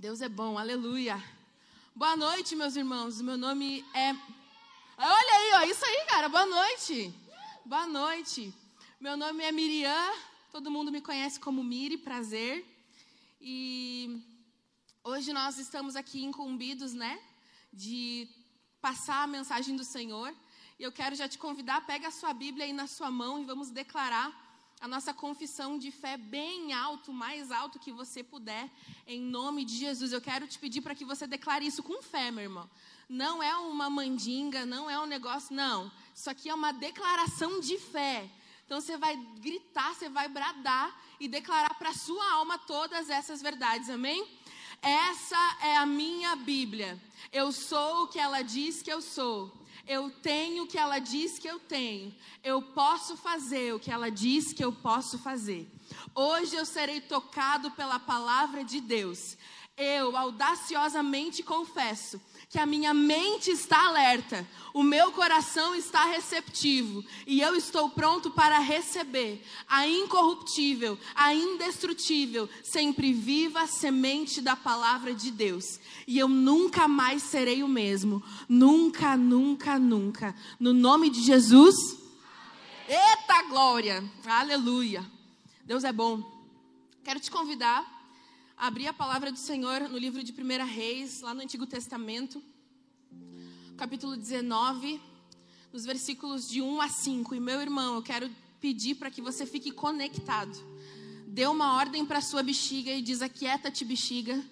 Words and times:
Deus 0.00 0.22
é 0.22 0.30
bom, 0.30 0.56
aleluia. 0.56 1.22
Boa 1.94 2.16
noite, 2.16 2.56
meus 2.56 2.74
irmãos. 2.74 3.20
Meu 3.20 3.36
nome 3.36 3.84
é. 3.92 4.12
Olha 4.96 5.34
aí, 5.38 5.50
ó, 5.56 5.70
isso 5.70 5.84
aí, 5.84 6.06
cara. 6.08 6.26
Boa 6.26 6.46
noite. 6.46 7.12
Boa 7.66 7.86
noite. 7.86 8.50
Meu 8.98 9.14
nome 9.14 9.44
é 9.44 9.52
Miriam. 9.52 10.10
Todo 10.50 10.70
mundo 10.70 10.90
me 10.90 11.02
conhece 11.02 11.38
como 11.38 11.62
Miri, 11.62 11.98
prazer. 11.98 12.64
E 13.42 14.24
hoje 15.04 15.34
nós 15.34 15.58
estamos 15.58 15.94
aqui 15.94 16.24
incumbidos, 16.24 16.94
né, 16.94 17.20
de 17.70 18.26
passar 18.80 19.24
a 19.24 19.26
mensagem 19.26 19.76
do 19.76 19.84
Senhor. 19.84 20.34
E 20.78 20.82
eu 20.82 20.90
quero 20.90 21.14
já 21.14 21.28
te 21.28 21.36
convidar, 21.36 21.84
pega 21.84 22.08
a 22.08 22.10
sua 22.10 22.32
Bíblia 22.32 22.64
aí 22.64 22.72
na 22.72 22.86
sua 22.86 23.10
mão 23.10 23.38
e 23.38 23.44
vamos 23.44 23.68
declarar 23.68 24.28
a 24.80 24.88
nossa 24.88 25.12
confissão 25.12 25.78
de 25.78 25.90
fé 25.90 26.16
bem 26.16 26.72
alto, 26.72 27.12
mais 27.12 27.50
alto 27.50 27.78
que 27.78 27.92
você 27.92 28.22
puder, 28.22 28.70
em 29.06 29.20
nome 29.20 29.64
de 29.64 29.76
Jesus. 29.76 30.10
Eu 30.10 30.22
quero 30.22 30.46
te 30.46 30.58
pedir 30.58 30.80
para 30.80 30.94
que 30.94 31.04
você 31.04 31.26
declare 31.26 31.66
isso 31.66 31.82
com 31.82 32.00
fé, 32.00 32.30
meu 32.30 32.44
irmão. 32.44 32.68
Não 33.06 33.42
é 33.42 33.54
uma 33.56 33.90
mandinga, 33.90 34.64
não 34.64 34.88
é 34.88 34.98
um 34.98 35.04
negócio, 35.04 35.54
não. 35.54 35.92
Isso 36.14 36.30
aqui 36.30 36.48
é 36.48 36.54
uma 36.54 36.72
declaração 36.72 37.60
de 37.60 37.76
fé. 37.76 38.30
Então 38.64 38.80
você 38.80 38.96
vai 38.96 39.16
gritar, 39.40 39.94
você 39.94 40.08
vai 40.08 40.28
bradar 40.28 40.98
e 41.18 41.28
declarar 41.28 41.74
para 41.74 41.90
a 41.90 41.94
sua 41.94 42.32
alma 42.32 42.56
todas 42.56 43.10
essas 43.10 43.42
verdades, 43.42 43.90
amém? 43.90 44.26
Essa 44.80 45.58
é 45.62 45.76
a 45.76 45.84
minha 45.84 46.34
Bíblia. 46.36 46.98
Eu 47.30 47.52
sou 47.52 48.04
o 48.04 48.08
que 48.08 48.18
ela 48.18 48.40
diz 48.40 48.80
que 48.80 48.90
eu 48.90 49.02
sou. 49.02 49.59
Eu 49.90 50.08
tenho 50.08 50.62
o 50.62 50.66
que 50.68 50.78
ela 50.78 51.00
diz 51.00 51.36
que 51.36 51.48
eu 51.48 51.58
tenho. 51.58 52.14
Eu 52.44 52.62
posso 52.62 53.16
fazer 53.16 53.74
o 53.74 53.80
que 53.80 53.90
ela 53.90 54.08
diz 54.08 54.52
que 54.52 54.62
eu 54.62 54.72
posso 54.72 55.18
fazer. 55.18 55.68
Hoje 56.14 56.54
eu 56.54 56.64
serei 56.64 57.00
tocado 57.00 57.72
pela 57.72 57.98
palavra 57.98 58.62
de 58.62 58.80
Deus. 58.80 59.36
Eu 59.82 60.14
audaciosamente 60.14 61.42
confesso 61.42 62.20
que 62.50 62.58
a 62.58 62.66
minha 62.66 62.92
mente 62.92 63.50
está 63.50 63.86
alerta, 63.86 64.46
o 64.74 64.82
meu 64.82 65.10
coração 65.10 65.74
está 65.74 66.04
receptivo 66.04 67.02
e 67.26 67.40
eu 67.40 67.56
estou 67.56 67.88
pronto 67.88 68.30
para 68.30 68.58
receber 68.58 69.42
a 69.66 69.88
incorruptível, 69.88 70.98
a 71.14 71.32
indestrutível, 71.32 72.46
sempre 72.62 73.10
viva 73.14 73.66
semente 73.66 74.42
da 74.42 74.54
palavra 74.54 75.14
de 75.14 75.30
Deus. 75.30 75.80
E 76.06 76.18
eu 76.18 76.28
nunca 76.28 76.86
mais 76.86 77.22
serei 77.22 77.62
o 77.62 77.68
mesmo. 77.68 78.22
Nunca, 78.46 79.16
nunca, 79.16 79.78
nunca. 79.78 80.34
No 80.58 80.74
nome 80.74 81.08
de 81.08 81.22
Jesus. 81.22 81.74
Eita 82.86 83.44
glória! 83.48 84.04
Aleluia! 84.26 85.10
Deus 85.64 85.84
é 85.84 85.92
bom. 85.92 86.22
Quero 87.02 87.18
te 87.18 87.30
convidar 87.30 87.99
abrir 88.60 88.88
a 88.88 88.92
palavra 88.92 89.32
do 89.32 89.38
Senhor 89.38 89.88
no 89.88 89.96
livro 89.96 90.22
de 90.22 90.32
1 90.32 90.66
Reis, 90.66 91.22
lá 91.22 91.32
no 91.32 91.40
Antigo 91.40 91.66
Testamento, 91.66 92.42
capítulo 93.74 94.14
19, 94.14 95.00
nos 95.72 95.86
versículos 95.86 96.46
de 96.46 96.60
1 96.60 96.82
a 96.82 96.88
5. 96.90 97.34
E 97.34 97.40
meu 97.40 97.58
irmão, 97.62 97.94
eu 97.94 98.02
quero 98.02 98.30
pedir 98.60 98.96
para 98.96 99.10
que 99.10 99.22
você 99.22 99.46
fique 99.46 99.72
conectado. 99.72 100.54
Dê 101.26 101.46
uma 101.46 101.74
ordem 101.76 102.04
para 102.04 102.20
sua 102.20 102.42
bexiga 102.42 102.90
e 102.90 103.00
diz: 103.00 103.22
Aquieta-te, 103.22 103.82
bexiga. 103.82 104.44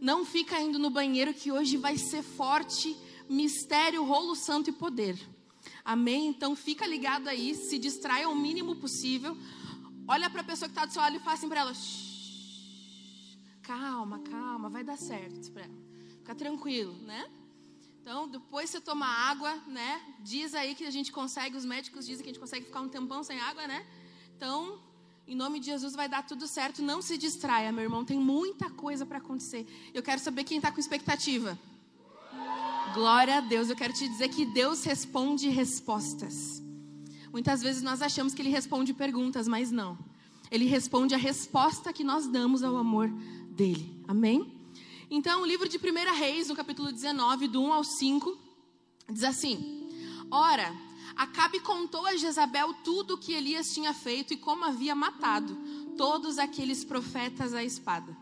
Não 0.00 0.26
fica 0.26 0.60
indo 0.60 0.76
no 0.76 0.90
banheiro 0.90 1.32
que 1.32 1.52
hoje 1.52 1.76
vai 1.76 1.96
ser 1.96 2.24
forte, 2.24 2.96
mistério, 3.30 4.04
rolo 4.04 4.34
santo 4.34 4.70
e 4.70 4.72
poder. 4.72 5.16
Amém? 5.84 6.26
Então 6.26 6.56
fica 6.56 6.84
ligado 6.84 7.28
aí, 7.28 7.54
se 7.54 7.78
distraia 7.78 8.28
o 8.28 8.34
mínimo 8.34 8.74
possível. 8.74 9.38
Olha 10.08 10.28
para 10.28 10.40
a 10.40 10.44
pessoa 10.44 10.68
que 10.68 10.72
está 10.72 10.84
do 10.84 10.92
seu 10.92 11.00
lado 11.00 11.14
e 11.14 11.20
fala 11.20 11.34
assim 11.34 11.48
para 11.48 11.60
ela: 11.60 11.72
Shh 11.72 12.13
vai 14.74 14.82
dar 14.82 14.98
certo. 14.98 15.52
Fica 16.18 16.34
tranquilo, 16.34 16.92
né? 17.02 17.30
Então, 18.00 18.26
depois 18.26 18.68
você 18.68 18.80
toma 18.80 19.06
água, 19.06 19.54
né? 19.68 20.02
Diz 20.18 20.52
aí 20.52 20.74
que 20.74 20.84
a 20.84 20.90
gente 20.90 21.12
consegue, 21.12 21.56
os 21.56 21.64
médicos 21.64 22.04
dizem 22.04 22.24
que 22.24 22.30
a 22.30 22.32
gente 22.32 22.40
consegue 22.40 22.66
ficar 22.66 22.80
um 22.80 22.88
tempão 22.88 23.22
sem 23.22 23.38
água, 23.38 23.68
né? 23.68 23.86
Então, 24.36 24.80
em 25.28 25.36
nome 25.36 25.60
de 25.60 25.66
Jesus 25.66 25.94
vai 25.94 26.08
dar 26.08 26.26
tudo 26.26 26.48
certo. 26.48 26.82
Não 26.82 27.00
se 27.00 27.16
distraia, 27.16 27.70
meu 27.70 27.84
irmão. 27.84 28.04
Tem 28.04 28.18
muita 28.18 28.68
coisa 28.68 29.06
para 29.06 29.18
acontecer. 29.18 29.64
Eu 29.94 30.02
quero 30.02 30.20
saber 30.20 30.42
quem 30.42 30.56
está 30.56 30.72
com 30.72 30.80
expectativa. 30.80 31.56
Glória 32.92 33.36
a 33.38 33.40
Deus. 33.40 33.70
Eu 33.70 33.76
quero 33.76 33.92
te 33.92 34.08
dizer 34.08 34.28
que 34.28 34.44
Deus 34.44 34.82
responde 34.82 35.48
respostas. 35.48 36.60
Muitas 37.32 37.62
vezes 37.62 37.80
nós 37.80 38.02
achamos 38.02 38.34
que 38.34 38.42
Ele 38.42 38.50
responde 38.50 38.92
perguntas, 38.92 39.46
mas 39.46 39.70
não. 39.70 39.96
Ele 40.50 40.64
responde 40.66 41.14
a 41.14 41.18
resposta 41.18 41.92
que 41.92 42.02
nós 42.02 42.26
damos 42.26 42.64
ao 42.64 42.76
amor 42.76 43.08
dele. 43.50 44.02
Amém? 44.08 44.53
Então, 45.16 45.42
o 45.42 45.46
livro 45.46 45.68
de 45.68 45.78
1 45.78 46.12
Reis, 46.16 46.48
no 46.48 46.56
capítulo 46.56 46.90
19, 46.90 47.46
do 47.46 47.62
1 47.62 47.72
ao 47.72 47.84
5, 47.84 48.36
diz 49.08 49.22
assim: 49.22 49.88
Ora, 50.28 50.74
Acabe 51.14 51.60
contou 51.60 52.04
a 52.04 52.16
Jezabel 52.16 52.74
tudo 52.82 53.14
o 53.14 53.18
que 53.18 53.32
Elias 53.32 53.72
tinha 53.72 53.94
feito 53.94 54.34
e 54.34 54.36
como 54.36 54.64
havia 54.64 54.92
matado 54.92 55.56
todos 55.96 56.36
aqueles 56.36 56.82
profetas 56.82 57.54
à 57.54 57.62
espada. 57.62 58.16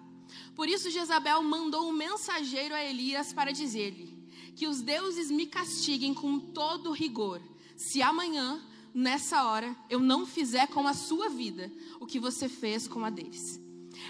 Por 0.54 0.68
isso, 0.68 0.90
Jezabel 0.90 1.42
mandou 1.42 1.88
um 1.88 1.92
mensageiro 1.92 2.74
a 2.74 2.84
Elias 2.84 3.32
para 3.32 3.52
dizer-lhe: 3.52 4.14
Que 4.54 4.66
os 4.66 4.82
deuses 4.82 5.30
me 5.30 5.46
castiguem 5.46 6.12
com 6.12 6.38
todo 6.38 6.92
rigor, 6.92 7.40
se 7.74 8.02
amanhã, 8.02 8.60
nessa 8.92 9.44
hora, 9.44 9.74
eu 9.88 9.98
não 9.98 10.26
fizer 10.26 10.66
com 10.66 10.86
a 10.86 10.92
sua 10.92 11.30
vida 11.30 11.72
o 11.98 12.04
que 12.04 12.20
você 12.20 12.50
fez 12.50 12.86
com 12.86 13.02
a 13.02 13.08
deles. 13.08 13.58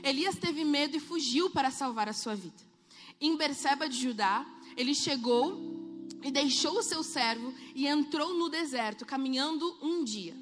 Elias 0.03 0.37
teve 0.37 0.65
medo 0.65 0.97
e 0.97 1.01
fugiu 1.01 1.49
para 1.49 1.71
salvar 1.71 2.09
a 2.09 2.13
sua 2.13 2.35
vida. 2.35 2.72
Em 3.23 3.37
Berseba 3.37 3.89
de 3.89 3.97
Judá, 3.97 4.45
ele 4.77 4.97
chegou 4.97 5.57
e 6.25 6.31
deixou 6.33 6.79
o 6.79 6.83
seu 6.83 7.05
servo 7.05 7.55
e 7.73 7.87
entrou 7.87 8.35
no 8.35 8.49
deserto, 8.49 9.07
caminhando 9.07 9.79
um 9.81 10.03
dia. 10.03 10.37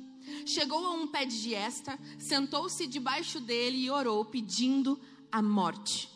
Chegou 0.47 0.87
a 0.87 0.93
um 0.93 1.07
pé 1.07 1.27
de 1.27 1.37
giesta, 1.37 1.99
sentou-se 2.19 2.87
debaixo 2.87 3.39
dele 3.39 3.77
e 3.77 3.91
orou, 3.91 4.25
pedindo 4.25 4.99
a 5.31 5.43
morte. 5.43 6.09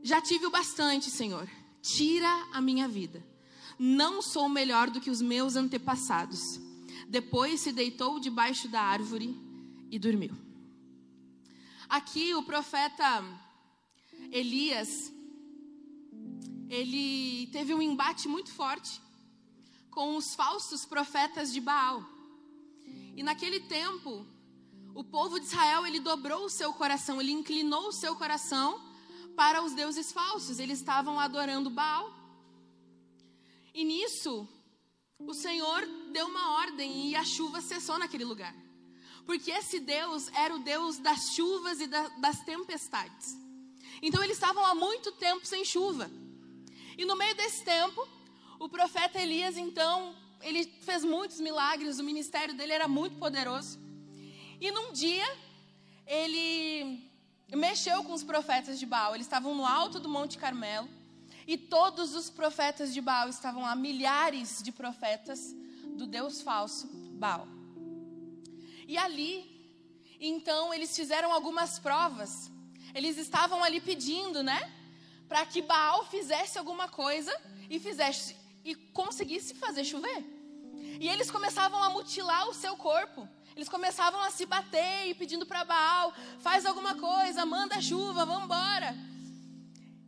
Já 0.00 0.20
tive 0.20 0.46
o 0.46 0.50
bastante, 0.50 1.10
Senhor. 1.10 1.50
Tira 1.82 2.30
a 2.52 2.60
minha 2.60 2.86
vida. 2.86 3.20
Não 3.76 4.22
sou 4.22 4.48
melhor 4.48 4.90
do 4.90 5.00
que 5.00 5.10
os 5.10 5.20
meus 5.20 5.56
antepassados. 5.56 6.60
Depois 7.08 7.58
se 7.58 7.72
deitou 7.72 8.20
debaixo 8.20 8.68
da 8.68 8.80
árvore 8.80 9.36
e 9.90 9.98
dormiu. 9.98 10.36
Aqui 11.88 12.32
o 12.32 12.44
profeta 12.44 13.24
Elias, 14.30 15.11
ele 16.72 17.48
teve 17.48 17.74
um 17.74 17.82
embate 17.82 18.26
muito 18.26 18.50
forte 18.50 18.98
com 19.90 20.16
os 20.16 20.34
falsos 20.34 20.86
profetas 20.86 21.52
de 21.52 21.60
Baal. 21.60 22.02
E 23.14 23.22
naquele 23.22 23.60
tempo, 23.60 24.26
o 24.94 25.04
povo 25.04 25.38
de 25.38 25.44
Israel, 25.44 25.86
ele 25.86 26.00
dobrou 26.00 26.46
o 26.46 26.48
seu 26.48 26.72
coração, 26.72 27.20
ele 27.20 27.30
inclinou 27.30 27.88
o 27.88 27.92
seu 27.92 28.16
coração 28.16 28.80
para 29.36 29.62
os 29.62 29.74
deuses 29.74 30.10
falsos. 30.12 30.58
Eles 30.58 30.78
estavam 30.78 31.20
adorando 31.20 31.68
Baal. 31.68 32.10
E 33.74 33.84
nisso, 33.84 34.48
o 35.18 35.34
Senhor 35.34 35.86
deu 36.10 36.26
uma 36.26 36.54
ordem 36.54 37.10
e 37.10 37.14
a 37.14 37.24
chuva 37.24 37.60
cessou 37.60 37.98
naquele 37.98 38.24
lugar. 38.24 38.54
Porque 39.26 39.50
esse 39.50 39.78
Deus 39.78 40.28
era 40.28 40.54
o 40.54 40.58
Deus 40.58 40.96
das 40.96 41.34
chuvas 41.34 41.82
e 41.82 41.86
da, 41.86 42.08
das 42.16 42.42
tempestades. 42.44 43.36
Então 44.00 44.24
eles 44.24 44.38
estavam 44.38 44.64
há 44.64 44.74
muito 44.74 45.12
tempo 45.12 45.44
sem 45.46 45.66
chuva. 45.66 46.10
E 47.02 47.04
no 47.04 47.16
meio 47.16 47.34
desse 47.34 47.64
tempo, 47.64 48.08
o 48.60 48.68
profeta 48.68 49.20
Elias, 49.20 49.56
então, 49.56 50.14
ele 50.40 50.64
fez 50.82 51.04
muitos 51.04 51.40
milagres, 51.40 51.98
o 51.98 52.04
ministério 52.04 52.54
dele 52.54 52.72
era 52.72 52.86
muito 52.86 53.16
poderoso. 53.16 53.76
E 54.60 54.70
num 54.70 54.92
dia, 54.92 55.26
ele 56.06 57.10
mexeu 57.50 58.04
com 58.04 58.12
os 58.12 58.22
profetas 58.22 58.78
de 58.78 58.86
Baal. 58.86 59.16
Eles 59.16 59.26
estavam 59.26 59.52
no 59.52 59.66
alto 59.66 59.98
do 59.98 60.08
Monte 60.08 60.38
Carmelo. 60.38 60.88
E 61.44 61.58
todos 61.58 62.14
os 62.14 62.30
profetas 62.30 62.94
de 62.94 63.00
Baal 63.00 63.28
estavam 63.28 63.62
lá, 63.62 63.74
milhares 63.74 64.62
de 64.62 64.70
profetas 64.70 65.52
do 65.96 66.06
Deus 66.06 66.40
falso, 66.40 66.86
Baal. 67.14 67.48
E 68.86 68.96
ali, 68.96 69.34
então, 70.20 70.72
eles 70.72 70.94
fizeram 70.94 71.32
algumas 71.32 71.80
provas. 71.80 72.48
Eles 72.94 73.18
estavam 73.18 73.64
ali 73.64 73.80
pedindo, 73.80 74.40
né? 74.40 74.72
Para 75.32 75.46
que 75.46 75.62
Baal 75.62 76.04
fizesse 76.04 76.58
alguma 76.58 76.88
coisa 76.88 77.34
e 77.70 77.80
fizesse 77.80 78.36
e 78.62 78.74
conseguisse 78.74 79.54
fazer 79.54 79.82
chover. 79.82 80.22
E 81.00 81.08
eles 81.08 81.30
começavam 81.30 81.82
a 81.82 81.88
mutilar 81.88 82.46
o 82.50 82.52
seu 82.52 82.76
corpo. 82.76 83.26
Eles 83.56 83.66
começavam 83.66 84.20
a 84.20 84.30
se 84.30 84.44
bater 84.44 85.08
e 85.08 85.14
pedindo 85.14 85.46
para 85.46 85.64
Baal: 85.64 86.12
faz 86.40 86.66
alguma 86.66 86.96
coisa, 86.96 87.46
manda 87.46 87.80
chuva, 87.80 88.26
vamos 88.26 88.44
embora. 88.44 88.94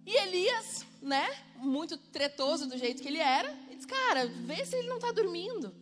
E 0.04 0.14
Elias, 0.14 0.84
né, 1.00 1.26
muito 1.56 1.96
tretoso 1.96 2.66
do 2.66 2.76
jeito 2.76 3.00
que 3.00 3.08
ele 3.08 3.16
era, 3.16 3.48
ele 3.68 3.76
disse: 3.76 3.88
Cara, 3.88 4.26
vê 4.26 4.62
se 4.66 4.76
ele 4.76 4.88
não 4.88 4.96
está 4.96 5.10
dormindo. 5.10 5.74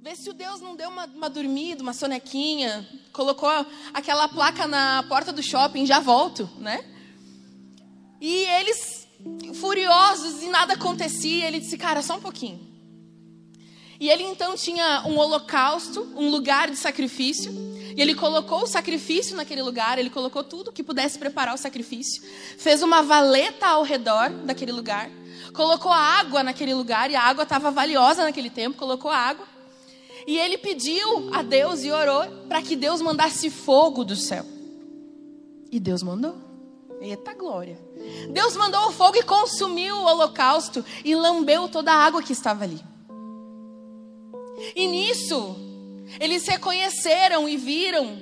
Vê 0.00 0.14
se 0.14 0.30
o 0.30 0.32
Deus 0.32 0.60
não 0.60 0.76
deu 0.76 0.90
uma, 0.90 1.06
uma 1.06 1.28
dormida, 1.28 1.82
uma 1.82 1.92
sonequinha, 1.92 2.88
colocou 3.12 3.50
aquela 3.92 4.28
placa 4.28 4.68
na 4.68 5.02
porta 5.08 5.32
do 5.32 5.42
shopping, 5.42 5.84
já 5.86 5.98
volto, 5.98 6.48
né? 6.56 6.99
E 8.20 8.44
eles, 8.44 9.08
furiosos 9.54 10.42
e 10.42 10.48
nada 10.48 10.74
acontecia, 10.74 11.46
ele 11.46 11.60
disse: 11.60 11.78
Cara, 11.78 12.02
só 12.02 12.16
um 12.16 12.20
pouquinho. 12.20 12.70
E 14.00 14.08
ele 14.08 14.22
então 14.22 14.56
tinha 14.56 15.02
um 15.06 15.18
holocausto, 15.18 16.08
um 16.16 16.30
lugar 16.30 16.70
de 16.70 16.76
sacrifício. 16.76 17.52
E 17.94 18.00
ele 18.00 18.14
colocou 18.14 18.62
o 18.62 18.66
sacrifício 18.66 19.36
naquele 19.36 19.62
lugar, 19.62 19.98
ele 19.98 20.08
colocou 20.08 20.42
tudo 20.42 20.72
que 20.72 20.82
pudesse 20.82 21.18
preparar 21.18 21.54
o 21.54 21.58
sacrifício. 21.58 22.22
Fez 22.56 22.82
uma 22.82 23.02
valeta 23.02 23.66
ao 23.66 23.82
redor 23.82 24.30
daquele 24.30 24.72
lugar. 24.72 25.10
Colocou 25.52 25.92
água 25.92 26.42
naquele 26.42 26.72
lugar, 26.72 27.10
e 27.10 27.16
a 27.16 27.22
água 27.22 27.42
estava 27.42 27.70
valiosa 27.70 28.22
naquele 28.22 28.48
tempo, 28.48 28.78
colocou 28.78 29.10
água. 29.10 29.46
E 30.26 30.38
ele 30.38 30.56
pediu 30.56 31.34
a 31.34 31.42
Deus 31.42 31.82
e 31.82 31.90
orou 31.90 32.24
para 32.48 32.62
que 32.62 32.76
Deus 32.76 33.02
mandasse 33.02 33.50
fogo 33.50 34.04
do 34.04 34.16
céu. 34.16 34.46
E 35.70 35.78
Deus 35.78 36.02
mandou. 36.02 36.49
Eita 37.00 37.32
glória. 37.32 37.78
Deus 38.30 38.54
mandou 38.56 38.88
o 38.88 38.92
fogo 38.92 39.16
e 39.16 39.22
consumiu 39.22 39.96
o 39.96 40.04
holocausto 40.04 40.84
e 41.02 41.14
lambeu 41.14 41.66
toda 41.68 41.90
a 41.90 42.04
água 42.04 42.22
que 42.22 42.32
estava 42.32 42.64
ali. 42.64 42.78
E 44.76 44.86
nisso, 44.86 45.56
eles 46.20 46.46
reconheceram 46.46 47.48
e 47.48 47.56
viram 47.56 48.20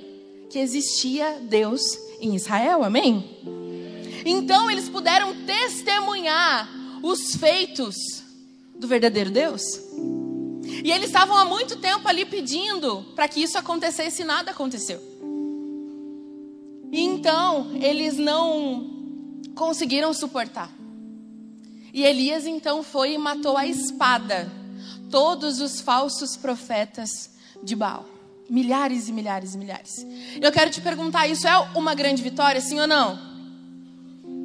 que 0.49 0.59
existia 0.59 1.39
Deus 1.41 1.81
em 2.21 2.35
Israel, 2.35 2.83
amém? 2.83 3.37
Então 4.25 4.71
eles 4.71 4.87
puderam 4.87 5.45
testemunhar 5.45 6.69
os 7.03 7.35
feitos 7.35 7.95
do 8.75 8.87
verdadeiro 8.87 9.29
Deus. 9.29 9.61
E 10.83 10.89
eles 10.89 11.07
estavam 11.07 11.35
há 11.35 11.43
muito 11.43 11.75
tempo 11.77 12.07
ali 12.07 12.25
pedindo 12.25 13.03
para 13.13 13.27
que 13.27 13.41
isso 13.43 13.57
acontecesse 13.57 14.21
e 14.21 14.25
nada 14.25 14.51
aconteceu. 14.51 15.08
E 16.91 17.01
então 17.01 17.71
eles 17.75 18.17
não 18.17 18.89
conseguiram 19.55 20.13
suportar. 20.13 20.71
E 21.93 22.03
Elias 22.03 22.45
então 22.45 22.83
foi 22.83 23.13
e 23.13 23.17
matou 23.17 23.57
a 23.57 23.65
espada 23.65 24.51
todos 25.09 25.59
os 25.59 25.81
falsos 25.81 26.37
profetas 26.37 27.31
de 27.63 27.75
Baal. 27.75 28.05
Milhares 28.49 29.09
e 29.09 29.13
milhares 29.13 29.53
e 29.53 29.57
milhares. 29.57 30.05
Eu 30.41 30.51
quero 30.51 30.71
te 30.71 30.81
perguntar: 30.81 31.27
isso 31.27 31.47
é 31.47 31.57
uma 31.75 31.93
grande 31.93 32.23
vitória, 32.23 32.59
sim 32.59 32.79
ou 32.79 32.87
não? 32.87 33.15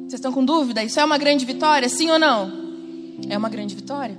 Vocês 0.01 0.13
estão 0.13 0.31
com 0.31 0.45
dúvida? 0.45 0.83
Isso 0.83 0.99
é 0.99 1.05
uma 1.05 1.17
grande 1.17 1.45
vitória, 1.45 1.89
sim 1.89 2.11
ou 2.11 2.19
não? 2.19 2.51
É 3.27 3.37
uma 3.37 3.49
grande 3.49 3.73
vitória. 3.73 4.17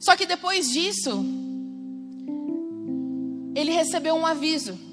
Só 0.00 0.16
que 0.16 0.26
depois 0.26 0.70
disso, 0.70 1.24
ele 3.54 3.70
recebeu 3.70 4.14
um 4.14 4.26
aviso. 4.26 4.87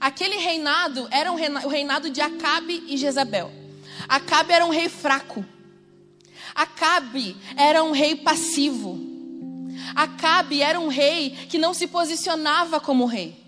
Aquele 0.00 0.36
reinado 0.36 1.08
era 1.10 1.30
um 1.32 1.36
o 1.36 1.68
reinado 1.68 2.10
de 2.10 2.20
Acabe 2.20 2.84
e 2.86 2.96
Jezabel. 2.96 3.50
Acabe 4.08 4.52
era 4.52 4.64
um 4.64 4.70
rei 4.70 4.88
fraco. 4.88 5.44
Acabe 6.54 7.36
era 7.56 7.82
um 7.82 7.92
rei 7.92 8.16
passivo. 8.16 8.98
Acabe 9.94 10.62
era 10.62 10.78
um 10.80 10.88
rei 10.88 11.30
que 11.48 11.58
não 11.58 11.74
se 11.74 11.86
posicionava 11.86 12.80
como 12.80 13.04
rei. 13.04 13.44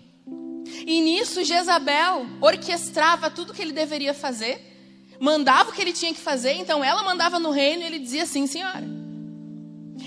E 0.85 1.01
nisso 1.01 1.43
Jezabel 1.43 2.25
orquestrava 2.41 3.29
tudo 3.29 3.53
que 3.53 3.61
ele 3.61 3.71
deveria 3.71 4.13
fazer, 4.13 5.17
mandava 5.19 5.69
o 5.69 5.73
que 5.73 5.81
ele 5.81 5.93
tinha 5.93 6.13
que 6.13 6.19
fazer, 6.19 6.53
então 6.53 6.83
ela 6.83 7.03
mandava 7.03 7.39
no 7.39 7.51
reino 7.51 7.81
e 7.81 7.85
ele 7.85 7.99
dizia 7.99 8.25
sim, 8.25 8.45
senhora. 8.47 8.83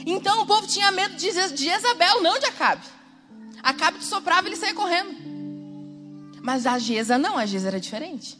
Então 0.07 0.43
o 0.43 0.47
povo 0.47 0.67
tinha 0.67 0.91
medo 0.91 1.17
de 1.17 1.31
Jezabel, 1.31 2.23
não 2.23 2.39
de 2.39 2.47
Acabe. 2.47 2.87
Acabe 3.63 3.99
te 3.99 4.05
soprava 4.05 4.47
e 4.47 4.51
ele 4.51 4.57
saía 4.57 4.75
correndo. 4.75 5.32
Mas 6.43 6.67
a 6.67 6.77
Geza 6.79 7.17
não, 7.17 7.39
a 7.39 7.47
Geza 7.47 7.69
era 7.69 7.81
diferente. 7.81 8.37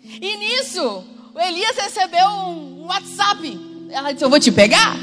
E 0.00 0.36
nisso, 0.36 1.04
o 1.34 1.40
Elias 1.40 1.76
recebeu 1.76 2.26
um 2.28 2.86
WhatsApp. 2.86 3.88
Ela 3.90 4.12
disse: 4.12 4.24
Eu 4.24 4.30
vou 4.30 4.38
te 4.38 4.52
pegar. 4.52 4.96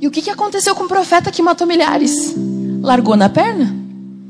E 0.00 0.06
o 0.06 0.10
que, 0.10 0.20
que 0.20 0.30
aconteceu 0.30 0.74
com 0.74 0.84
o 0.84 0.88
profeta 0.88 1.30
que 1.30 1.40
matou 1.40 1.66
milhares? 1.66 2.34
Largou 2.82 3.16
na 3.16 3.28
perna? 3.28 3.74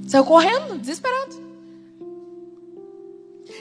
Saiu 0.06 0.24
correndo, 0.24 0.78
desesperado. 0.78 1.34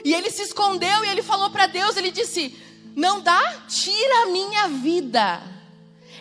E 0.04 0.14
ele 0.14 0.30
se 0.30 0.42
escondeu 0.42 1.04
e 1.04 1.08
ele 1.08 1.22
falou 1.22 1.50
para 1.50 1.66
Deus: 1.66 1.96
Ele 1.96 2.10
disse: 2.10 2.54
Não 2.94 3.22
dá, 3.22 3.40
tira 3.66 4.24
a 4.24 4.26
minha 4.26 4.68
vida. 4.68 5.42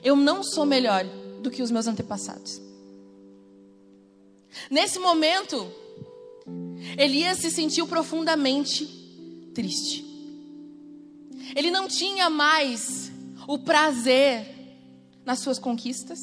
Eu 0.02 0.16
não 0.16 0.42
sou 0.42 0.66
melhor 0.66 1.04
do 1.42 1.52
que 1.52 1.62
os 1.62 1.70
meus 1.70 1.86
antepassados. 1.86 2.62
Nesse 4.72 4.98
momento, 5.00 5.70
Elias 6.98 7.40
se 7.40 7.52
sentiu 7.52 7.88
profundamente 7.88 8.86
triste. 9.54 10.06
Ele 11.56 11.72
não 11.72 11.88
tinha 11.88 12.30
mais 12.30 13.12
o 13.48 13.58
prazer 13.60 14.46
nas 15.26 15.40
suas 15.40 15.60
conquistas. 15.60 16.20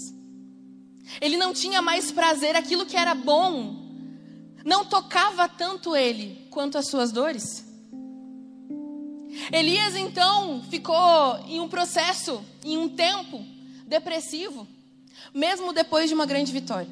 Ele 1.21 1.37
não 1.37 1.53
tinha 1.53 1.83
mais 1.83 2.11
prazer, 2.11 2.57
aquilo 2.57 2.87
que 2.87 2.97
era 2.97 3.15
bom 3.15 3.83
não 4.65 4.85
tocava 4.85 5.49
tanto 5.49 5.97
ele 5.97 6.47
quanto 6.51 6.79
as 6.79 6.87
suas 6.87 7.11
dores. 7.13 7.65
Elias 9.51 9.97
então 9.97 10.63
ficou 10.71 11.39
em 11.49 11.61
um 11.61 11.69
processo, 11.69 12.45
em 12.65 12.77
um 12.77 12.89
tempo 12.89 13.45
depressivo, 13.87 14.69
mesmo 15.35 15.73
depois 15.73 16.09
de 16.09 16.15
uma 16.15 16.27
grande 16.27 16.53
vitória. 16.53 16.89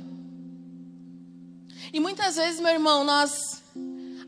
E 1.93 2.01
muitas 2.01 2.37
vezes, 2.37 2.61
meu 2.61 2.71
irmão, 2.71 3.05
nós 3.05 3.60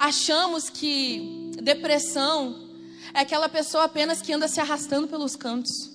achamos 0.03 0.69
que 0.69 1.53
depressão 1.63 2.69
é 3.15 3.21
aquela 3.21 3.49
pessoa 3.49 3.85
apenas 3.85 4.21
que 4.21 4.33
anda 4.33 4.49
se 4.49 4.59
arrastando 4.59 5.07
pelos 5.07 5.37
cantos. 5.37 5.93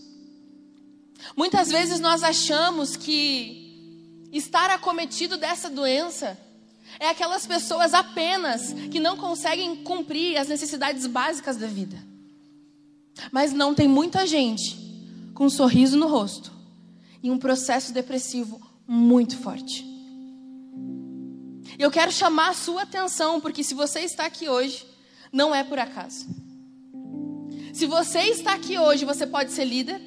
Muitas 1.35 1.67
vezes 1.67 1.99
nós 1.99 2.23
achamos 2.23 2.95
que 2.95 4.29
estar 4.31 4.69
acometido 4.69 5.35
dessa 5.35 5.69
doença 5.69 6.39
é 7.01 7.09
aquelas 7.09 7.45
pessoas 7.45 7.93
apenas 7.93 8.71
que 8.89 8.97
não 8.97 9.17
conseguem 9.17 9.75
cumprir 9.83 10.37
as 10.37 10.47
necessidades 10.47 11.05
básicas 11.05 11.57
da 11.57 11.67
vida. 11.67 12.01
Mas 13.29 13.51
não 13.51 13.75
tem 13.75 13.89
muita 13.89 14.25
gente 14.25 14.77
com 15.33 15.47
um 15.47 15.49
sorriso 15.49 15.97
no 15.97 16.07
rosto 16.07 16.53
e 17.21 17.29
um 17.29 17.37
processo 17.37 17.91
depressivo 17.91 18.61
muito 18.87 19.35
forte. 19.35 19.96
Eu 21.77 21.91
quero 21.91 22.11
chamar 22.11 22.49
a 22.49 22.53
sua 22.53 22.83
atenção, 22.83 23.39
porque 23.39 23.63
se 23.63 23.73
você 23.73 23.99
está 23.99 24.25
aqui 24.25 24.49
hoje, 24.49 24.85
não 25.31 25.53
é 25.53 25.63
por 25.63 25.77
acaso. 25.77 26.25
Se 27.73 27.85
você 27.85 28.19
está 28.21 28.53
aqui 28.53 28.79
hoje, 28.79 29.05
você 29.05 29.27
pode 29.27 29.51
ser 29.51 29.65
líder, 29.65 30.01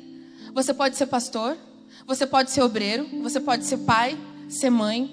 você 0.53 0.75
pode 0.75 0.97
ser 0.97 1.07
pastor, 1.07 1.57
você 2.05 2.27
pode 2.27 2.51
ser 2.51 2.63
obreiro, 2.63 3.07
você 3.23 3.39
pode 3.39 3.65
ser 3.65 3.79
pai, 3.79 4.19
ser 4.49 4.71
mãe. 4.71 5.09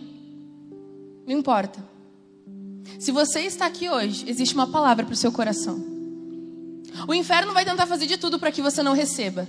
Não 1.28 1.38
importa. 1.38 1.84
Se 3.00 3.12
você 3.12 3.42
está 3.42 3.68
aqui 3.68 3.88
hoje, 3.88 4.28
existe 4.28 4.56
uma 4.56 4.68
palavra 4.68 5.06
para 5.06 5.14
o 5.14 5.18
seu 5.18 5.32
coração. 5.32 5.86
O 7.08 7.14
inferno 7.14 7.54
vai 7.54 7.64
tentar 7.64 7.86
fazer 7.86 8.08
de 8.08 8.18
tudo 8.18 8.40
para 8.40 8.52
que 8.52 8.62
você 8.62 8.82
não 8.82 8.94
receba. 8.94 9.48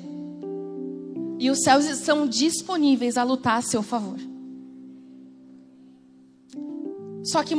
E 1.38 1.48
os 1.48 1.62
céus 1.62 1.86
estão 1.86 2.26
disponíveis 2.26 3.16
a 3.16 3.22
lutar 3.22 3.58
a 3.58 3.62
seu 3.62 3.82
favor. 3.82 4.18
Só 7.30 7.42
que 7.42 7.54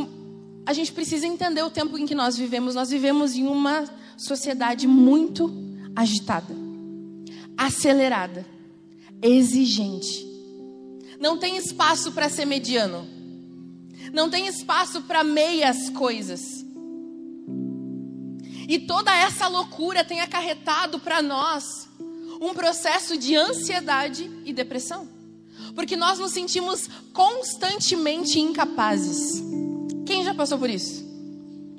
a 0.65 0.73
gente 0.73 0.91
precisa 0.91 1.27
entender 1.27 1.61
o 1.61 1.69
tempo 1.69 1.97
em 1.97 2.05
que 2.05 2.15
nós 2.15 2.35
vivemos. 2.35 2.75
Nós 2.75 2.89
vivemos 2.89 3.35
em 3.35 3.45
uma 3.47 3.85
sociedade 4.17 4.87
muito 4.87 5.51
agitada, 5.95 6.55
acelerada, 7.57 8.45
exigente. 9.21 10.27
Não 11.19 11.37
tem 11.37 11.57
espaço 11.57 12.11
para 12.11 12.29
ser 12.29 12.45
mediano. 12.45 13.07
Não 14.11 14.29
tem 14.29 14.47
espaço 14.47 15.01
para 15.03 15.23
meias 15.23 15.89
coisas. 15.89 16.65
E 18.67 18.79
toda 18.79 19.15
essa 19.15 19.47
loucura 19.47 20.03
tem 20.03 20.21
acarretado 20.21 20.99
para 20.99 21.21
nós 21.21 21.87
um 22.41 22.53
processo 22.53 23.17
de 23.17 23.35
ansiedade 23.35 24.29
e 24.45 24.53
depressão. 24.53 25.18
Porque 25.79 25.95
nós 25.95 26.19
nos 26.19 26.33
sentimos 26.33 26.89
constantemente 27.13 28.37
incapazes. 28.37 29.41
Quem 30.05 30.25
já 30.25 30.35
passou 30.35 30.59
por 30.59 30.69
isso? 30.69 31.05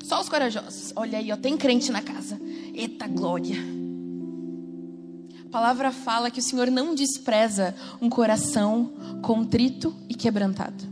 Só 0.03 0.23
os 0.23 0.27
corajosos. 0.27 0.91
Olha 0.97 1.19
aí, 1.19 1.31
ó, 1.31 1.37
tem 1.37 1.55
crente 1.55 1.93
na 1.93 2.01
casa. 2.01 2.41
Eita 2.73 3.07
glória. 3.07 3.59
A 5.45 5.51
palavra 5.51 5.93
fala 5.93 6.31
que 6.31 6.39
o 6.39 6.43
Senhor 6.43 6.71
não 6.71 6.95
despreza 6.95 7.75
um 8.01 8.09
coração 8.09 8.91
contrito 9.21 9.95
e 10.09 10.15
quebrantado. 10.15 10.83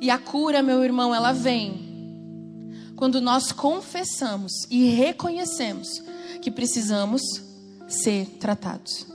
E 0.00 0.08
a 0.08 0.18
cura, 0.18 0.62
meu 0.62 0.84
irmão, 0.84 1.12
ela 1.12 1.32
vem 1.32 2.92
quando 2.94 3.20
nós 3.20 3.50
confessamos 3.50 4.52
e 4.70 4.84
reconhecemos 4.84 6.00
que 6.40 6.48
precisamos 6.48 7.22
ser 7.88 8.26
tratados. 8.38 9.13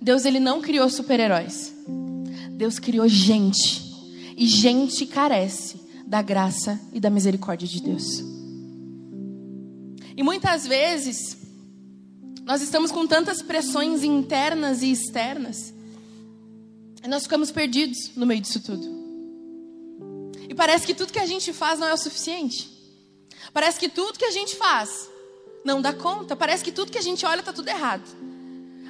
Deus 0.00 0.24
ele 0.24 0.40
não 0.40 0.60
criou 0.60 0.88
super-heróis. 0.88 1.74
Deus 2.50 2.78
criou 2.78 3.08
gente. 3.08 3.84
E 4.36 4.46
gente 4.46 5.06
carece 5.06 5.80
da 6.06 6.22
graça 6.22 6.80
e 6.92 7.00
da 7.00 7.10
misericórdia 7.10 7.66
de 7.66 7.82
Deus. 7.82 8.22
E 10.16 10.22
muitas 10.22 10.66
vezes, 10.66 11.36
nós 12.44 12.62
estamos 12.62 12.90
com 12.92 13.06
tantas 13.06 13.42
pressões 13.42 14.02
internas 14.02 14.82
e 14.82 14.90
externas, 14.90 15.74
e 17.02 17.08
nós 17.08 17.24
ficamos 17.24 17.50
perdidos 17.50 18.12
no 18.16 18.24
meio 18.24 18.40
disso 18.40 18.60
tudo. 18.60 18.86
E 20.48 20.54
parece 20.54 20.86
que 20.86 20.94
tudo 20.94 21.12
que 21.12 21.18
a 21.18 21.26
gente 21.26 21.52
faz 21.52 21.78
não 21.78 21.88
é 21.88 21.92
o 21.92 21.98
suficiente. 21.98 22.70
Parece 23.52 23.78
que 23.78 23.88
tudo 23.88 24.18
que 24.18 24.24
a 24.24 24.30
gente 24.30 24.56
faz 24.56 25.10
não 25.64 25.82
dá 25.82 25.92
conta. 25.92 26.36
Parece 26.36 26.62
que 26.62 26.72
tudo 26.72 26.92
que 26.92 26.98
a 26.98 27.02
gente 27.02 27.26
olha 27.26 27.40
está 27.40 27.52
tudo 27.52 27.68
errado. 27.68 28.04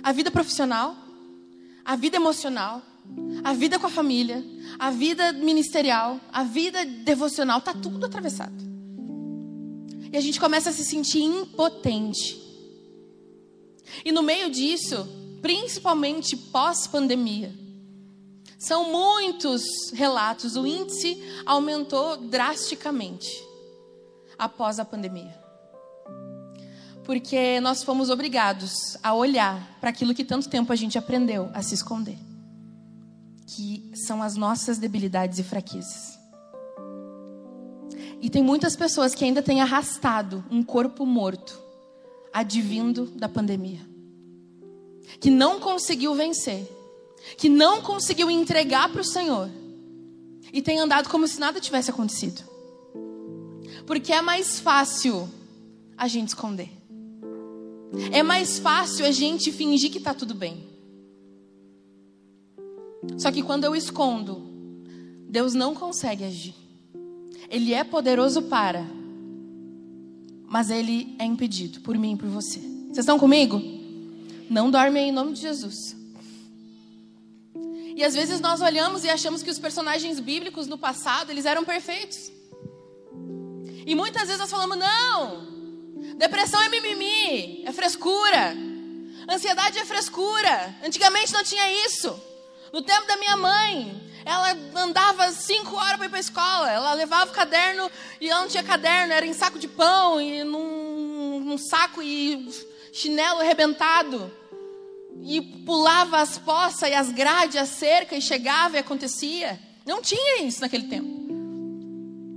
A 0.06 0.12
vida 0.12 0.30
profissional, 0.30 0.96
a 1.84 1.96
vida 1.96 2.14
emocional, 2.14 2.80
a 3.42 3.52
vida 3.52 3.76
com 3.76 3.88
a 3.88 3.90
família, 3.90 4.40
a 4.78 4.88
vida 4.88 5.32
ministerial, 5.32 6.20
a 6.32 6.44
vida 6.44 6.84
devocional, 6.84 7.58
está 7.58 7.75
tudo 7.75 8.06
atravessado. 8.06 8.54
E 10.12 10.16
a 10.16 10.20
gente 10.20 10.38
começa 10.38 10.70
a 10.70 10.72
se 10.72 10.84
sentir 10.84 11.22
impotente. 11.22 12.40
E 14.04 14.12
no 14.12 14.22
meio 14.22 14.48
disso, 14.48 15.08
principalmente 15.42 16.36
pós-pandemia, 16.36 17.52
são 18.56 18.92
muitos 18.92 19.90
relatos, 19.92 20.54
o 20.54 20.64
índice 20.64 21.20
aumentou 21.44 22.16
drasticamente 22.16 23.44
após 24.38 24.78
a 24.78 24.84
pandemia. 24.84 25.45
Porque 27.06 27.60
nós 27.60 27.82
fomos 27.82 28.10
obrigados 28.10 28.98
a 29.02 29.14
olhar 29.14 29.78
para 29.80 29.88
aquilo 29.88 30.14
que 30.14 30.25
tanto 30.25 30.50
tempo 30.50 30.72
a 30.72 30.76
gente 30.76 30.98
aprendeu 30.98 31.48
a 31.54 31.62
se 31.62 31.75
esconder 31.75 32.18
que 33.46 33.90
são 33.94 34.22
as 34.22 34.36
nossas 34.36 34.76
debilidades 34.76 35.38
e 35.38 35.44
fraquezas. 35.44 36.18
E 38.20 38.28
tem 38.28 38.42
muitas 38.42 38.75
pessoas 38.75 39.14
que 39.14 39.25
ainda 39.25 39.42
têm 39.42 39.60
arrastado 39.60 40.44
um 40.50 40.62
corpo 40.62 41.06
morto, 41.06 41.58
advindo 42.32 43.06
da 43.06 43.28
pandemia, 43.28 43.80
que 45.20 45.30
não 45.30 45.60
conseguiu 45.60 46.14
vencer, 46.14 46.68
que 47.38 47.48
não 47.48 47.80
conseguiu 47.80 48.30
entregar 48.30 48.90
para 48.90 49.00
o 49.00 49.04
Senhor 49.04 49.48
e 50.52 50.60
tem 50.60 50.78
andado 50.80 51.08
como 51.08 51.28
se 51.28 51.38
nada 51.38 51.60
tivesse 51.60 51.90
acontecido. 51.90 52.42
Porque 53.86 54.12
é 54.12 54.20
mais 54.20 54.58
fácil 54.58 55.28
a 55.96 56.08
gente 56.08 56.28
esconder. 56.28 56.75
É 58.12 58.23
mais 58.23 58.59
fácil 58.59 59.07
a 59.07 59.11
gente 59.11 59.52
fingir 59.52 59.90
que 59.90 59.99
está 59.99 60.12
tudo 60.12 60.35
bem. 60.35 60.64
Só 63.19 63.31
que 63.31 63.43
quando 63.43 63.64
eu 63.64 63.75
escondo, 63.75 64.43
Deus 65.28 65.55
não 65.55 65.75
consegue 65.75 66.25
agir. 66.25 66.55
Ele 67.49 67.73
é 67.73 67.85
poderoso 67.85 68.43
para, 68.43 68.85
mas 70.49 70.71
ele 70.71 71.14
é 71.19 71.25
impedido 71.25 71.81
por 71.81 71.97
mim 71.97 72.14
e 72.14 72.16
por 72.16 72.28
você. 72.28 72.59
Vocês 72.59 72.99
estão 72.99 73.19
comigo? 73.19 73.61
Não 74.50 74.71
dorme 74.71 74.99
aí 74.99 75.09
em 75.09 75.12
nome 75.12 75.33
de 75.33 75.40
Jesus. 75.40 75.97
E 77.95 78.05
às 78.05 78.14
vezes 78.14 78.40
nós 78.40 78.61
olhamos 78.61 79.05
e 79.05 79.09
achamos 79.09 79.43
que 79.43 79.50
os 79.50 79.59
personagens 79.59 80.21
bíblicos 80.21 80.66
no 80.66 80.76
passado, 80.76 81.31
eles 81.31 81.47
eram 81.47 81.64
perfeitos. 81.64 82.31
E 83.87 83.95
muitas 83.95 84.25
vezes 84.25 84.38
nós 84.38 84.50
falamos: 84.50 84.76
"Não! 84.76 85.55
Depressão 86.16 86.61
é 86.62 86.68
mimimi, 86.70 87.62
é 87.66 87.73
frescura. 87.73 88.56
Ansiedade 89.28 89.78
é 89.78 89.85
frescura. 89.85 90.75
Antigamente 90.82 91.32
não 91.32 91.44
tinha 91.44 91.87
isso. 91.87 92.18
No 92.73 92.82
tempo 92.82 93.06
da 93.06 93.16
minha 93.16 93.37
mãe, 93.37 94.02
ela 94.25 94.56
andava 94.76 95.30
cinco 95.32 95.76
horas 95.76 95.96
para 95.96 96.06
ir 96.06 96.08
para 96.08 96.18
a 96.18 96.20
escola. 96.20 96.70
Ela 96.70 96.94
levava 96.94 97.30
o 97.30 97.35
caderno 97.35 97.90
e 98.20 98.30
ela 98.30 98.40
não 98.40 98.49
tinha 98.49 98.62
caderno, 98.62 99.12
era 99.12 99.26
em 99.26 99.35
saco 99.35 99.58
de 99.58 99.68
pão 99.68 100.20
e 100.20 100.42
num, 100.42 101.40
num 101.40 101.58
saco 101.58 102.02
e 102.02 102.49
chinelo 102.92 103.40
arrebentado. 103.40 104.32
E 105.23 105.40
pulava 105.40 106.18
as 106.18 106.38
poças 106.38 106.88
e 106.88 106.94
as 106.94 107.11
grades, 107.11 107.56
a 107.56 107.66
cerca 107.66 108.16
e 108.16 108.23
chegava 108.23 108.76
e 108.76 108.80
acontecia. 108.80 109.58
Não 109.85 110.00
tinha 110.00 110.42
isso 110.42 110.61
naquele 110.61 110.88
tempo. 110.88 111.26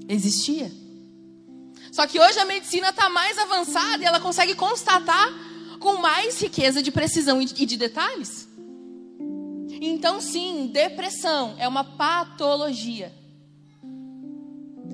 Existia. 0.07 0.71
Só 2.00 2.08
que 2.08 2.18
hoje 2.18 2.39
a 2.39 2.46
medicina 2.46 2.91
está 2.91 3.10
mais 3.10 3.38
avançada 3.38 4.01
e 4.01 4.06
ela 4.06 4.22
consegue 4.22 4.56
constatar 4.56 5.34
com 5.82 5.98
mais 5.98 6.41
riqueza 6.41 6.82
de 6.82 6.94
precisão 6.94 7.41
e 7.41 7.46
de 7.46 7.75
detalhes. 7.75 8.48
Então, 9.82 10.22
sim, 10.22 10.70
depressão 10.72 11.58
é 11.60 11.68
uma 11.68 11.84
patologia. 11.84 13.13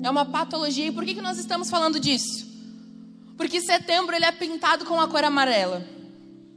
É 0.01 0.09
uma 0.09 0.25
patologia. 0.25 0.87
E 0.87 0.91
por 0.91 1.05
que, 1.05 1.13
que 1.13 1.21
nós 1.21 1.37
estamos 1.37 1.69
falando 1.69 1.99
disso? 1.99 2.47
Porque 3.37 3.61
setembro 3.61 4.15
ele 4.15 4.25
é 4.25 4.31
pintado 4.31 4.83
com 4.83 4.99
a 4.99 5.07
cor 5.07 5.23
amarela. 5.23 5.87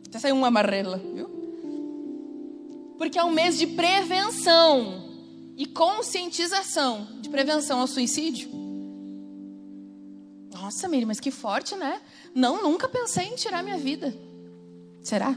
Até 0.07 0.19
saiu 0.19 0.35
uma 0.35 0.47
amarela, 0.47 0.97
viu? 0.97 1.29
Porque 2.97 3.19
é 3.19 3.23
um 3.23 3.33
mês 3.33 3.59
de 3.59 3.67
prevenção 3.67 5.11
e 5.59 5.67
conscientização 5.67 7.07
de 7.21 7.29
prevenção 7.29 7.81
ao 7.81 7.87
suicídio. 7.87 8.68
Nossa, 10.69 10.87
Miri, 10.87 11.07
mas 11.07 11.19
que 11.19 11.31
forte, 11.31 11.75
né? 11.75 11.99
Não, 12.35 12.63
nunca 12.63 12.87
pensei 12.87 13.25
em 13.25 13.37
tirar 13.37 13.63
minha 13.63 13.79
vida. 13.79 14.15
Será? 15.03 15.35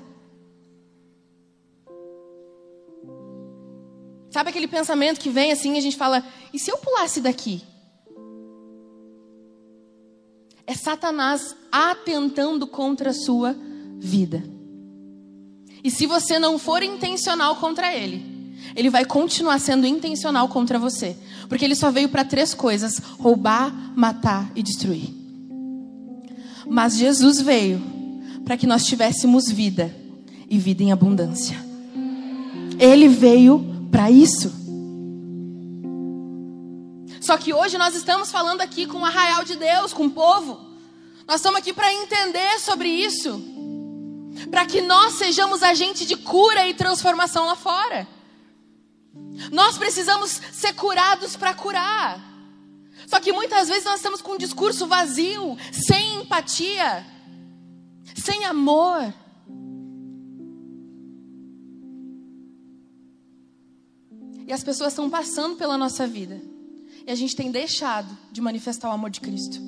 Sabe 4.30 4.50
aquele 4.50 4.68
pensamento 4.68 5.22
que 5.22 5.30
vem 5.30 5.54
assim 5.54 5.76
e 5.76 5.78
a 5.78 5.82
gente 5.82 5.96
fala: 5.96 6.22
e 6.54 6.60
se 6.60 6.70
eu 6.70 6.78
pulasse 6.80 7.22
daqui? 7.22 7.64
É 10.68 10.76
Satanás 10.76 11.56
atentando 11.72 12.68
contra 12.68 13.12
a 13.12 13.14
sua 13.14 13.56
vida. 14.00 14.44
E 15.82 15.90
se 15.90 16.06
você 16.06 16.40
não 16.40 16.60
for 16.60 16.84
intencional 16.84 17.56
contra 17.56 17.96
ele, 17.96 18.22
ele 18.76 18.90
vai 18.90 19.06
continuar 19.06 19.60
sendo 19.60 19.88
intencional 19.88 20.50
contra 20.50 20.78
você. 20.78 21.16
Porque 21.48 21.64
ele 21.64 21.76
só 21.76 21.90
veio 21.90 22.10
para 22.10 22.26
três 22.26 22.54
coisas: 22.54 22.98
roubar, 23.18 23.74
matar 23.96 24.52
e 24.58 24.62
destruir. 24.62 25.21
Mas 26.72 26.96
Jesus 26.96 27.42
veio 27.42 27.84
para 28.46 28.56
que 28.56 28.66
nós 28.66 28.86
tivéssemos 28.86 29.52
vida 29.52 29.94
e 30.50 30.58
vida 30.58 30.82
em 30.82 30.94
abundância. 30.94 31.58
Ele 32.80 33.10
veio 33.10 33.90
para 33.92 34.10
isso. 34.10 34.50
Só 37.20 37.36
que 37.36 37.54
hoje 37.54 37.78
nós 37.78 37.94
estamos 37.94 38.32
falando 38.32 38.62
aqui 38.62 38.86
com 38.86 39.00
o 39.00 39.06
arraial 39.06 39.44
de 39.44 39.58
Deus, 39.58 39.92
com 39.92 40.06
o 40.06 40.12
povo. 40.12 40.62
Nós 41.28 41.42
estamos 41.42 41.60
aqui 41.60 41.74
para 41.74 41.94
entender 41.94 42.58
sobre 42.62 42.88
isso. 42.88 43.44
Para 44.50 44.66
que 44.66 44.80
nós 44.80 45.16
sejamos 45.16 45.62
agente 45.62 46.06
de 46.06 46.16
cura 46.16 46.70
e 46.70 46.74
transformação 46.74 47.48
lá 47.48 47.58
fora. 47.58 48.08
Nós 49.52 49.78
precisamos 49.78 50.40
ser 50.54 50.72
curados 50.72 51.36
para 51.36 51.54
curar. 51.54 52.31
Só 53.12 53.20
que 53.20 53.34
muitas 53.34 53.68
vezes 53.68 53.84
nós 53.84 53.98
estamos 53.98 54.22
com 54.22 54.32
um 54.32 54.38
discurso 54.38 54.88
vazio, 54.88 55.58
sem 55.74 56.22
empatia, 56.22 57.06
sem 58.16 58.46
amor. 58.46 59.14
E 64.48 64.54
as 64.54 64.64
pessoas 64.64 64.94
estão 64.94 65.10
passando 65.10 65.58
pela 65.58 65.78
nossa 65.78 66.08
vida. 66.08 66.42
E 67.06 67.12
a 67.12 67.16
gente 67.16 67.36
tem 67.36 67.52
deixado 67.52 68.18
de 68.32 68.40
manifestar 68.40 68.88
o 68.88 68.94
amor 68.94 69.10
de 69.10 69.20
Cristo. 69.20 69.60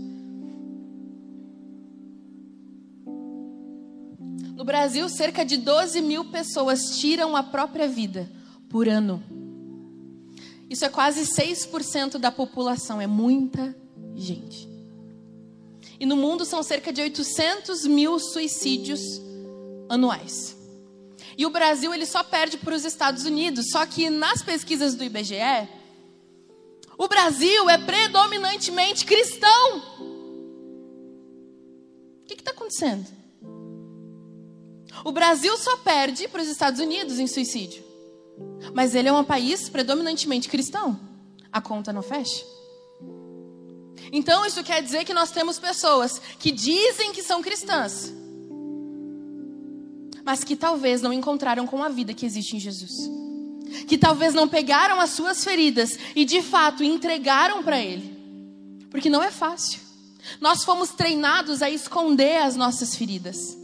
No 4.56 4.64
Brasil, 4.64 5.10
cerca 5.10 5.44
de 5.44 5.58
12 5.58 6.00
mil 6.00 6.32
pessoas 6.32 6.98
tiram 6.98 7.36
a 7.36 7.44
própria 7.44 7.90
vida 7.90 8.32
por 8.70 8.88
ano. 8.88 9.22
Isso 10.74 10.86
é 10.86 10.90
quase 10.90 11.22
6% 11.22 12.18
da 12.18 12.32
população, 12.32 13.00
é 13.00 13.06
muita 13.06 13.76
gente. 14.16 14.68
E 16.00 16.06
no 16.08 16.18
mundo 16.18 16.46
são 16.46 16.64
cerca 16.64 16.92
de 16.92 17.00
800 17.00 17.86
mil 17.86 18.18
suicídios 18.18 19.00
anuais. 19.88 20.58
E 21.38 21.46
o 21.46 21.52
Brasil 21.52 21.94
ele 21.94 22.08
só 22.08 22.24
perde 22.24 22.58
para 22.58 22.74
os 22.74 22.86
Estados 22.86 23.24
Unidos. 23.24 23.68
Só 23.70 23.86
que 23.86 24.10
nas 24.10 24.42
pesquisas 24.42 24.96
do 24.96 25.04
IBGE, 25.04 25.70
o 26.98 27.08
Brasil 27.08 27.70
é 27.70 27.78
predominantemente 27.78 29.06
cristão. 29.06 29.78
O 32.24 32.26
que 32.26 32.34
está 32.34 32.50
acontecendo? 32.50 33.06
O 35.06 35.12
Brasil 35.12 35.56
só 35.56 35.78
perde 35.78 36.28
para 36.28 36.42
os 36.42 36.48
Estados 36.48 36.80
Unidos 36.80 37.20
em 37.20 37.28
suicídio. 37.28 37.83
Mas 38.74 38.96
ele 38.96 39.10
é 39.10 39.14
um 39.14 39.24
país 39.24 39.68
predominantemente 39.70 40.48
cristão. 40.48 41.00
A 41.52 41.60
conta 41.60 41.92
não 41.92 42.02
fecha. 42.02 42.44
Então 44.12 44.46
isso 44.46 44.64
quer 44.64 44.82
dizer 44.82 45.06
que 45.06 45.14
nós 45.14 45.32
temos 45.32 45.58
pessoas 45.58 46.22
que 46.40 46.52
dizem 46.52 47.12
que 47.12 47.24
são 47.24 47.42
cristãs, 47.42 48.14
mas 50.24 50.44
que 50.44 50.56
talvez 50.56 51.02
não 51.02 51.12
encontraram 51.12 51.66
com 51.66 51.84
a 51.84 51.90
vida 51.90 52.14
que 52.14 52.26
existe 52.26 52.56
em 52.56 52.60
Jesus. 52.60 52.92
Que 53.88 53.98
talvez 53.98 54.34
não 54.34 54.48
pegaram 54.48 55.00
as 55.02 55.10
suas 55.12 55.44
feridas 55.44 55.98
e 56.16 56.26
de 56.26 56.42
fato 56.42 56.84
entregaram 56.84 57.64
para 57.64 57.80
Ele. 57.80 58.14
Porque 58.90 59.10
não 59.10 59.24
é 59.24 59.32
fácil. 59.32 59.80
Nós 60.40 60.64
fomos 60.64 60.90
treinados 60.92 61.62
a 61.62 61.70
esconder 61.70 62.38
as 62.44 62.56
nossas 62.56 62.96
feridas. 62.96 63.58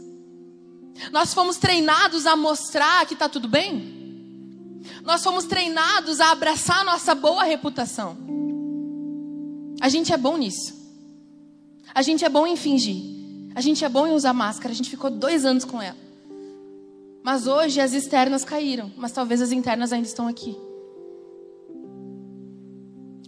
Nós 1.12 1.32
fomos 1.32 1.56
treinados 1.56 2.26
a 2.26 2.36
mostrar 2.36 3.06
que 3.06 3.14
está 3.14 3.28
tudo 3.28 3.48
bem. 3.48 3.99
Nós 5.04 5.22
fomos 5.22 5.44
treinados 5.44 6.20
a 6.20 6.30
abraçar 6.30 6.80
a 6.80 6.84
nossa 6.84 7.14
boa 7.14 7.44
reputação. 7.44 8.16
A 9.80 9.88
gente 9.88 10.12
é 10.12 10.16
bom 10.16 10.36
nisso. 10.36 10.74
A 11.94 12.02
gente 12.02 12.24
é 12.24 12.28
bom 12.28 12.46
em 12.46 12.56
fingir. 12.56 13.02
A 13.54 13.60
gente 13.60 13.84
é 13.84 13.88
bom 13.88 14.06
em 14.06 14.12
usar 14.12 14.32
máscara. 14.32 14.72
A 14.72 14.76
gente 14.76 14.90
ficou 14.90 15.10
dois 15.10 15.44
anos 15.44 15.64
com 15.64 15.80
ela. 15.80 15.96
Mas 17.22 17.46
hoje 17.46 17.80
as 17.80 17.92
externas 17.92 18.44
caíram. 18.44 18.90
Mas 18.96 19.12
talvez 19.12 19.40
as 19.42 19.52
internas 19.52 19.92
ainda 19.92 20.06
estão 20.06 20.28
aqui. 20.28 20.56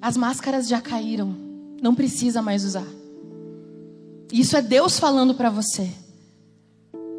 As 0.01 0.17
máscaras 0.17 0.69
já 0.69 0.81
caíram. 0.81 1.35
Não 1.81 1.95
precisa 1.95 2.41
mais 2.43 2.65
usar. 2.65 2.87
Isso 4.33 4.57
é 4.57 4.63
Deus 4.63 4.99
falando 4.99 5.35
para 5.35 5.51
você. 5.51 5.91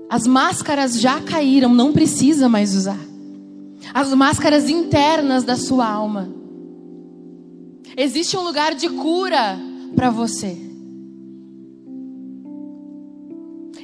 As 0.10 0.28
máscaras 0.28 1.00
já 1.00 1.22
caíram, 1.22 1.74
não 1.74 1.92
precisa 1.92 2.48
mais 2.48 2.75
usar. 2.75 3.00
As 3.94 4.13
máscaras 4.13 4.70
internas 4.70 5.44
da 5.44 5.56
sua 5.56 5.88
alma. 5.88 6.30
Existe 7.98 8.38
um 8.38 8.42
lugar 8.42 8.75
de 8.75 8.90
cura 8.90 9.58
para 9.96 10.10
você. 10.10 10.58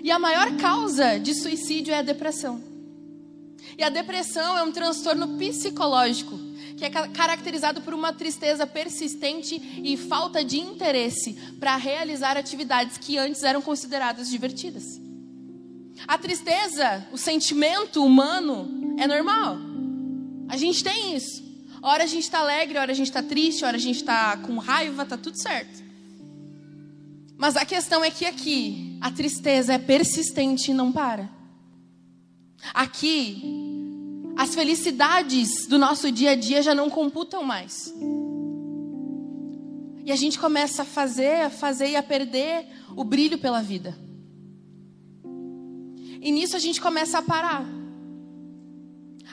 E 0.04 0.12
a 0.12 0.20
maior 0.20 0.56
causa 0.58 1.20
de 1.20 1.34
suicídio 1.34 1.94
é 1.94 2.00
a 2.00 2.04
depressão. 2.04 2.62
E 3.78 3.84
a 3.84 3.90
depressão 3.90 4.58
é 4.58 4.64
um 4.64 4.72
transtorno 4.72 5.38
psicológico 5.38 6.38
que 6.80 6.86
é 6.86 6.90
caracterizado 6.90 7.82
por 7.82 7.94
uma 7.94 8.14
tristeza 8.14 8.66
persistente 8.66 9.82
e 9.84 9.98
falta 9.98 10.44
de 10.44 10.58
interesse 10.58 11.34
para 11.60 11.76
realizar 11.76 12.38
atividades 12.38 12.98
que 12.98 13.18
antes 13.18 13.44
eram 13.44 13.62
consideradas 13.62 14.30
divertidas. 14.30 15.00
A 16.08 16.18
tristeza, 16.18 17.06
o 17.12 17.18
sentimento 17.18 18.04
humano, 18.04 18.96
é 18.98 19.06
normal. 19.06 19.69
A 20.50 20.58
gente 20.58 20.84
tem 20.84 21.16
isso. 21.16 21.48
Hora 21.82 22.04
a 22.04 22.08
gente 22.08 22.24
está 22.24 22.40
alegre, 22.40 22.78
hora 22.78 22.92
a 22.92 22.96
gente 22.96 23.08
está 23.08 23.24
triste, 23.24 23.64
hora 23.64 23.78
a 23.78 23.80
gente 23.80 23.98
está 23.98 24.36
com 24.38 24.58
raiva, 24.58 25.06
tá 25.06 25.16
tudo 25.16 25.40
certo. 25.40 25.82
Mas 27.38 27.56
a 27.56 27.64
questão 27.64 28.04
é 28.04 28.12
que 28.12 28.26
aqui 28.26 28.98
a 29.00 29.12
tristeza 29.12 29.74
é 29.74 29.78
persistente 29.78 30.72
e 30.72 30.74
não 30.74 30.92
para. 30.92 31.30
Aqui 32.74 33.42
as 34.36 34.56
felicidades 34.56 35.68
do 35.68 35.78
nosso 35.78 36.12
dia 36.12 36.32
a 36.32 36.36
dia 36.36 36.62
já 36.62 36.74
não 36.74 36.90
computam 36.90 37.44
mais. 37.44 37.94
E 40.04 40.12
a 40.12 40.16
gente 40.16 40.40
começa 40.40 40.82
a 40.82 40.86
fazer, 40.86 41.44
a 41.44 41.50
fazer 41.50 41.92
e 41.92 41.96
a 41.96 42.02
perder 42.04 42.66
o 42.96 43.04
brilho 43.04 43.38
pela 43.38 43.62
vida. 43.62 43.98
E 46.22 46.32
nisso 46.32 46.56
a 46.56 46.60
gente 46.60 46.82
começa 46.82 47.20
a 47.20 47.22
parar. 47.22 47.79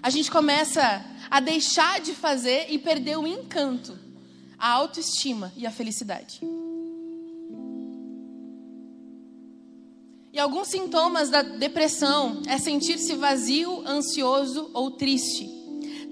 A 0.03 0.11
gente 0.11 0.31
começa 0.31 1.05
a 1.31 1.41
deixar 1.41 2.01
de 2.01 2.15
fazer 2.15 2.67
e 2.71 2.79
perder 2.79 3.19
o 3.19 3.27
encanto, 3.27 3.99
a 4.59 4.71
autoestima 4.71 5.53
e 5.57 5.67
a 5.67 5.71
felicidade. 5.71 6.41
E 10.33 10.39
alguns 10.39 10.69
sintomas 10.69 11.31
da 11.31 11.41
depressão 11.41 12.43
é 12.47 12.59
sentir-se 12.59 13.15
vazio, 13.15 13.83
ansioso 13.87 14.71
ou 14.75 14.91
triste, 14.91 15.49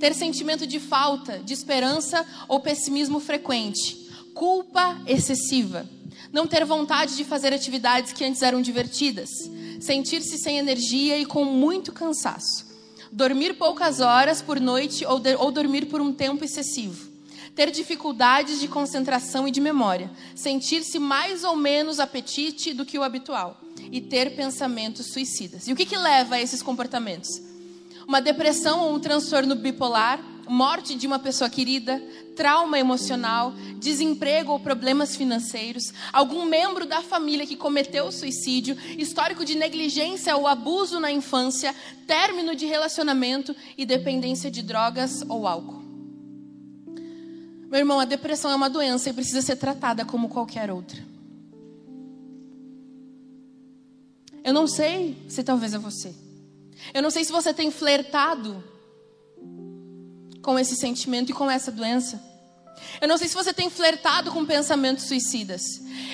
ter 0.01 0.15
sentimento 0.15 0.67
de 0.67 0.81
falta, 0.81 1.41
de 1.41 1.53
esperança 1.53 2.27
ou 2.49 2.59
pessimismo 2.59 3.21
frequente, 3.21 4.09
culpa 4.33 4.99
excessiva, 5.07 5.87
não 6.33 6.47
ter 6.47 6.65
vontade 6.65 7.17
de 7.17 7.25
fazer 7.25 7.53
atividades 7.53 8.15
que 8.15 8.25
antes 8.25 8.41
eram 8.41 8.63
divertidas, 8.63 9.29
sentir-se 9.79 10.39
sem 10.39 10.57
energia 10.57 11.19
e 11.19 11.27
com 11.27 11.45
muito 11.45 11.93
cansaço, 11.93 12.74
dormir 13.15 13.55
poucas 13.55 14.01
horas 14.01 14.43
por 14.43 14.61
noite 14.61 15.07
ou, 15.07 15.21
de, 15.21 15.37
ou 15.37 15.53
dormir 15.53 15.87
por 15.87 16.01
um 16.01 16.13
tempo 16.13 16.45
excessivo 16.45 17.15
ter 17.55 17.71
dificuldades 17.71 18.59
de 18.59 18.67
concentração 18.67 19.47
e 19.47 19.51
de 19.51 19.61
memória, 19.61 20.11
sentir-se 20.35 20.99
mais 20.99 21.45
ou 21.45 21.55
menos 21.55 22.01
apetite 22.01 22.75
do 22.75 22.85
que 22.85 22.99
o 22.99 23.03
habitual 23.05 23.61
e 23.93 24.01
ter 24.01 24.35
pensamentos 24.35 25.13
suicidas. 25.13 25.69
E 25.69 25.73
o 25.73 25.77
que, 25.77 25.87
que 25.87 25.97
leva 25.97 26.35
a 26.35 26.43
esses 26.43 26.63
comportamentos? 26.63 27.41
Uma 28.09 28.21
depressão 28.21 28.81
ou 28.81 28.95
um 28.95 28.99
transtorno 28.99 29.55
bipolar, 29.55 30.21
morte 30.49 30.95
de 30.95 31.07
uma 31.07 31.19
pessoa 31.19 31.49
querida, 31.49 32.03
trauma 32.37 32.79
emocional, 32.79 33.53
desemprego 33.79 34.53
ou 34.53 34.61
problemas 34.61 35.17
financeiros, 35.17 35.93
algum 36.13 36.45
membro 36.45 36.87
da 36.87 37.03
família 37.03 37.47
que 37.47 37.57
cometeu 37.57 38.11
suicídio, 38.11 38.77
histórico 38.99 39.45
de 39.45 39.55
negligência 39.55 40.37
ou 40.37 40.47
abuso 40.47 41.01
na 41.01 41.11
infância, 41.11 41.75
término 42.07 42.55
de 42.55 42.67
relacionamento 42.67 43.55
e 43.77 43.87
dependência 43.87 44.51
de 44.51 44.63
drogas 44.63 45.23
ou 45.29 45.47
álcool. 45.47 45.83
Meu 47.71 47.81
irmão, 47.81 47.99
a 47.99 48.05
depressão 48.05 48.51
é 48.51 48.55
uma 48.55 48.71
doença 48.71 49.11
e 49.11 49.13
precisa 49.13 49.43
ser 49.43 49.57
tratada 49.57 50.05
como 50.05 50.29
qualquer 50.29 50.71
outra. 50.71 51.03
Eu 54.45 54.53
não 54.53 54.69
sei 54.69 55.17
se 55.29 55.43
talvez 55.43 55.73
é 55.73 55.79
você. 55.79 56.15
Eu 56.93 57.03
não 57.03 57.11
sei 57.11 57.25
se 57.25 57.33
você 57.33 57.55
tem 57.55 57.71
flertado 57.71 58.63
com 60.45 60.59
esse 60.59 60.77
sentimento 60.77 61.31
e 61.31 61.33
com 61.33 61.51
essa 61.51 61.73
doença. 61.73 62.23
Eu 63.01 63.09
não 63.09 63.17
sei 63.17 63.29
se 63.29 63.35
você 63.35 63.53
tem 63.53 63.71
flertado 63.71 64.31
com 64.31 64.45
pensamentos 64.45 65.05
suicidas. 65.05 65.63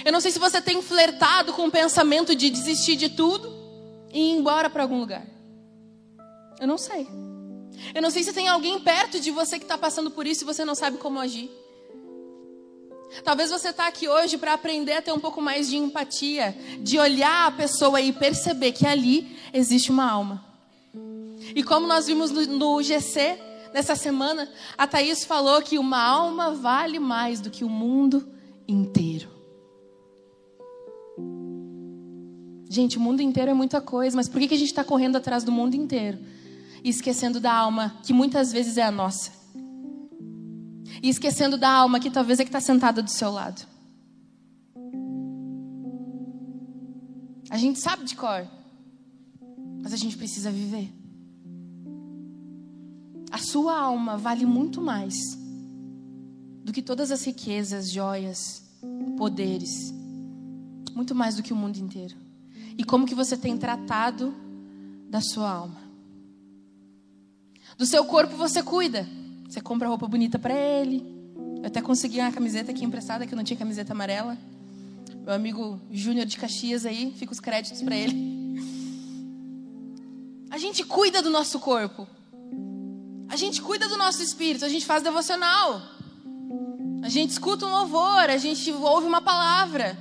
Eu 0.05 0.13
não 0.13 0.21
sei 0.21 0.31
se 0.31 0.39
você 0.39 0.61
tem 0.61 0.81
flertado 0.81 1.53
com 1.53 1.67
o 1.67 1.71
pensamento 1.71 2.35
de 2.35 2.49
desistir 2.49 2.95
de 2.95 3.09
tudo 3.09 3.53
e 4.13 4.21
ir 4.21 4.39
embora 4.39 4.71
para 4.71 4.85
algum 4.85 5.01
lugar. 5.01 5.27
Eu 6.61 6.69
não 6.69 6.79
sei. 6.79 7.09
Eu 7.93 8.01
não 8.01 8.11
sei 8.11 8.23
se 8.23 8.33
tem 8.33 8.47
alguém 8.47 8.79
perto 8.79 9.19
de 9.19 9.33
você 9.33 9.59
que 9.59 9.65
está 9.65 9.77
passando 9.77 10.13
por 10.13 10.27
isso 10.27 10.45
e 10.45 10.47
você 10.47 10.65
não 10.65 10.77
sabe 10.77 10.99
como 10.99 11.19
agir. 11.19 11.51
Talvez 13.25 13.51
você 13.51 13.71
está 13.71 13.89
aqui 13.89 14.07
hoje 14.07 14.39
para 14.39 14.53
aprender 14.53 14.93
a 14.93 15.03
ter 15.03 15.11
um 15.11 15.19
pouco 15.19 15.43
mais 15.43 15.69
de 15.69 15.77
empatia, 15.77 16.57
de 16.79 17.01
olhar 17.01 17.49
a 17.49 17.51
pessoa 17.51 18.01
e 18.01 18.13
perceber 18.13 18.71
que 18.71 18.87
ali 18.87 19.37
existe 19.53 19.91
uma 19.91 20.09
alma. 20.09 20.45
E 21.53 21.65
como 21.65 21.89
nós 21.89 22.07
vimos 22.07 22.31
no, 22.31 22.47
no 22.47 22.81
GC 22.81 23.50
nessa 23.73 23.95
semana, 23.95 24.49
a 24.77 24.87
Thaís 24.87 25.25
falou 25.25 25.61
que 25.63 25.79
uma 25.79 26.03
alma 26.03 26.53
vale 26.53 26.99
mais 26.99 27.41
do 27.41 27.51
que 27.51 27.65
o 27.65 27.69
mundo 27.69 28.29
inteiro. 28.67 29.29
Gente, 32.69 32.99
o 32.99 33.01
mundo 33.01 33.21
inteiro 33.21 33.51
é 33.51 33.55
muita 33.55 33.81
coisa, 33.81 34.17
mas 34.17 34.29
por 34.29 34.41
que, 34.41 34.49
que 34.49 34.55
a 34.55 34.59
gente 34.59 34.69
está 34.69 34.85
correndo 34.85 35.17
atrás 35.17 35.43
do 35.43 35.51
mundo 35.51 35.75
inteiro 35.75 36.19
e 36.85 36.89
esquecendo 36.89 37.41
da 37.41 37.53
alma, 37.53 37.97
que 38.05 38.13
muitas 38.13 38.53
vezes 38.53 38.79
é 38.79 38.83
a 38.83 38.91
nossa? 38.91 39.41
e 41.03 41.09
esquecendo 41.09 41.57
da 41.57 41.71
alma 41.71 42.01
que 42.01 42.11
talvez 42.11 42.41
é 42.41 42.45
que 42.45 42.49
está 42.49 42.61
sentada 42.61 43.03
do 43.03 43.11
seu 43.11 43.31
lado. 43.31 43.67
A 47.49 47.57
gente 47.57 47.81
sabe 47.81 48.05
de 48.05 48.15
cor, 48.15 48.47
mas 49.83 49.93
a 49.93 49.97
gente 49.97 50.17
precisa 50.17 50.51
viver. 50.51 50.93
A 53.31 53.39
sua 53.39 53.79
alma 53.79 54.17
vale 54.17 54.45
muito 54.45 54.81
mais 54.81 55.15
do 56.65 56.73
que 56.73 56.83
todas 56.83 57.11
as 57.11 57.25
riquezas, 57.25 57.91
joias, 57.91 58.63
poderes, 59.17 59.93
muito 60.95 61.15
mais 61.15 61.37
do 61.37 61.43
que 61.43 61.53
o 61.53 61.57
mundo 61.57 61.77
inteiro. 61.77 62.17
E 62.77 62.85
como 62.85 63.07
que 63.07 63.15
você 63.15 63.37
tem 63.37 63.57
tratado 63.57 64.35
da 65.09 65.21
sua 65.21 65.51
alma? 65.51 65.81
Do 67.77 67.87
seu 67.87 68.05
corpo 68.05 68.37
você 68.37 68.63
cuida. 68.63 69.07
Você 69.49 69.61
compra 69.61 69.89
roupa 69.89 70.07
bonita 70.07 70.39
para 70.39 70.55
ele. 70.55 71.05
Eu 71.61 71.67
até 71.67 71.81
consegui 71.81 72.21
uma 72.21 72.33
camiseta 72.33 72.71
aqui 72.71 72.85
emprestada, 72.85 73.27
que 73.27 73.35
eu 73.35 73.37
não 73.37 73.45
tinha 73.45 73.57
camiseta 73.57 73.93
amarela. 73.93 74.37
Meu 75.25 75.35
amigo 75.35 75.81
Júnior 75.91 76.27
de 76.27 76.37
Caxias 76.37 76.87
aí, 76.87 77.13
fica 77.17 77.33
os 77.33 77.41
créditos 77.41 77.83
para 77.83 77.97
ele. 77.97 78.59
A 80.51 80.59
gente 80.59 80.85
cuida 80.85 81.23
do 81.23 81.31
nosso 81.31 81.59
corpo. 81.59 82.07
A 83.31 83.37
gente 83.37 83.63
cuida 83.63 83.89
do 83.89 83.97
nosso 83.97 84.21
espírito, 84.23 84.65
a 84.65 84.69
gente 84.69 84.85
faz 84.85 85.05
devocional. 85.05 85.81
A 87.01 87.09
gente 87.09 87.31
escuta 87.31 87.65
um 87.65 87.71
louvor, 87.71 88.29
a 88.29 88.37
gente 88.37 88.73
ouve 88.73 89.07
uma 89.07 89.21
palavra. 89.21 89.97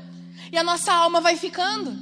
E 0.51 0.57
a 0.57 0.63
nossa 0.63 0.91
alma 0.91 1.21
vai 1.21 1.37
ficando. 1.37 1.95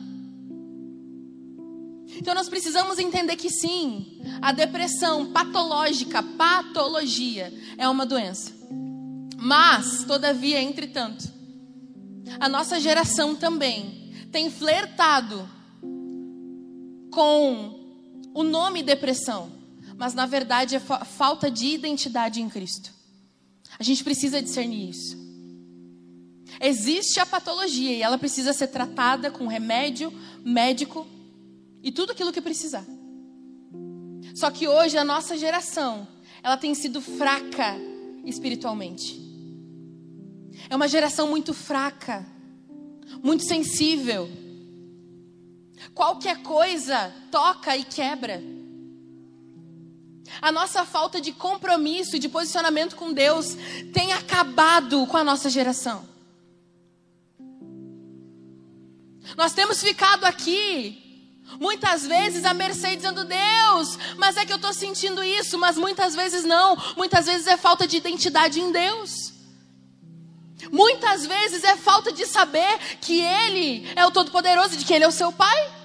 Então 2.15 2.33
nós 2.33 2.47
precisamos 2.47 2.97
entender 2.97 3.35
que 3.35 3.49
sim, 3.49 4.21
a 4.41 4.53
depressão 4.53 5.33
patológica, 5.33 6.23
patologia, 6.23 7.53
é 7.77 7.89
uma 7.89 8.05
doença. 8.05 8.53
Mas, 9.37 10.05
todavia, 10.05 10.61
entretanto, 10.61 11.29
a 12.39 12.47
nossa 12.47 12.79
geração 12.79 13.35
também 13.35 14.13
tem 14.31 14.49
flertado 14.49 15.47
com 17.11 17.75
o 18.33 18.43
nome 18.43 18.81
depressão, 18.81 19.57
mas 19.97 20.13
na 20.13 20.25
verdade 20.25 20.75
é 20.75 20.79
fa 20.79 21.03
falta 21.03 21.49
de 21.49 21.67
identidade 21.67 22.41
em 22.41 22.49
Cristo. 22.49 22.93
A 23.79 23.83
gente 23.83 24.03
precisa 24.03 24.41
discernir 24.41 24.89
isso. 24.89 25.17
Existe 26.62 27.19
a 27.19 27.25
patologia 27.25 27.91
e 27.91 28.01
ela 28.01 28.17
precisa 28.17 28.53
ser 28.53 28.67
tratada 28.67 29.29
com 29.29 29.47
remédio, 29.47 30.12
médico 30.43 31.05
e 31.83 31.91
tudo 31.91 32.12
aquilo 32.12 32.31
que 32.31 32.41
precisar. 32.41 32.86
Só 34.33 34.49
que 34.49 34.67
hoje 34.67 34.97
a 34.97 35.03
nossa 35.03 35.38
geração, 35.38 36.07
ela 36.41 36.57
tem 36.57 36.73
sido 36.73 37.01
fraca 37.01 37.75
espiritualmente. 38.23 39.19
É 40.69 40.75
uma 40.75 40.88
geração 40.88 41.27
muito 41.27 41.53
fraca, 41.53 42.25
muito 43.23 43.43
sensível. 43.43 44.29
Qualquer 45.93 46.41
coisa 46.41 47.13
toca 47.31 47.75
e 47.77 47.83
quebra. 47.83 48.57
A 50.41 50.51
nossa 50.51 50.85
falta 50.85 51.19
de 51.19 51.31
compromisso 51.31 52.15
e 52.15 52.19
de 52.19 52.29
posicionamento 52.29 52.95
com 52.95 53.13
Deus 53.13 53.55
tem 53.93 54.13
acabado 54.13 55.05
com 55.07 55.17
a 55.17 55.23
nossa 55.23 55.49
geração. 55.49 56.07
Nós 59.35 59.53
temos 59.53 59.81
ficado 59.81 60.25
aqui, 60.25 61.41
muitas 61.59 62.05
vezes, 62.05 62.45
à 62.45 62.53
mercê 62.53 62.95
dizendo: 62.95 63.25
Deus, 63.25 63.97
mas 64.17 64.37
é 64.37 64.45
que 64.45 64.51
eu 64.51 64.57
estou 64.57 64.73
sentindo 64.73 65.23
isso, 65.23 65.57
mas 65.57 65.77
muitas 65.77 66.15
vezes 66.15 66.43
não. 66.43 66.77
Muitas 66.95 67.25
vezes 67.25 67.47
é 67.47 67.57
falta 67.57 67.87
de 67.87 67.97
identidade 67.97 68.59
em 68.59 68.71
Deus. 68.71 69.33
Muitas 70.71 71.25
vezes 71.25 71.63
é 71.63 71.75
falta 71.75 72.11
de 72.11 72.25
saber 72.25 72.77
que 72.99 73.21
Ele 73.21 73.91
é 73.95 74.05
o 74.05 74.11
Todo-Poderoso, 74.11 74.77
de 74.77 74.85
que 74.85 74.93
Ele 74.93 75.03
é 75.03 75.07
o 75.07 75.11
seu 75.11 75.31
Pai. 75.31 75.77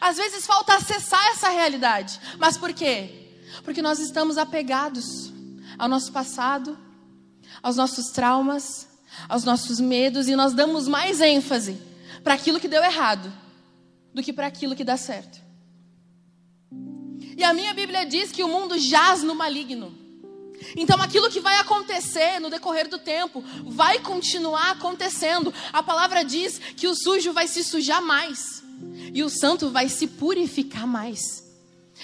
Às 0.00 0.16
vezes 0.16 0.46
falta 0.46 0.74
acessar 0.74 1.24
essa 1.28 1.48
realidade. 1.48 2.20
Mas 2.38 2.56
por 2.56 2.72
quê? 2.72 3.28
Porque 3.64 3.82
nós 3.82 3.98
estamos 3.98 4.38
apegados 4.38 5.32
ao 5.78 5.88
nosso 5.88 6.12
passado, 6.12 6.78
aos 7.62 7.76
nossos 7.76 8.10
traumas, 8.10 8.88
aos 9.28 9.44
nossos 9.44 9.80
medos 9.80 10.28
e 10.28 10.36
nós 10.36 10.52
damos 10.52 10.88
mais 10.88 11.20
ênfase 11.20 11.80
para 12.22 12.34
aquilo 12.34 12.60
que 12.60 12.68
deu 12.68 12.82
errado 12.82 13.32
do 14.14 14.22
que 14.22 14.32
para 14.32 14.46
aquilo 14.46 14.76
que 14.76 14.84
dá 14.84 14.96
certo. 14.96 15.40
E 17.36 17.44
a 17.44 17.52
minha 17.52 17.74
Bíblia 17.74 18.04
diz 18.04 18.30
que 18.30 18.42
o 18.42 18.48
mundo 18.48 18.78
jaz 18.78 19.22
no 19.22 19.34
maligno. 19.34 19.98
Então, 20.76 21.00
aquilo 21.02 21.28
que 21.28 21.40
vai 21.40 21.56
acontecer 21.58 22.38
no 22.38 22.48
decorrer 22.48 22.88
do 22.88 22.98
tempo 22.98 23.42
vai 23.64 23.98
continuar 23.98 24.70
acontecendo. 24.70 25.52
A 25.72 25.82
palavra 25.82 26.24
diz 26.24 26.58
que 26.76 26.86
o 26.86 26.94
sujo 26.94 27.32
vai 27.32 27.48
se 27.48 27.64
sujar 27.64 28.00
mais 28.00 28.62
e 29.12 29.22
o 29.22 29.28
santo 29.28 29.70
vai 29.70 29.88
se 29.88 30.06
purificar 30.06 30.86
mais. 30.86 31.42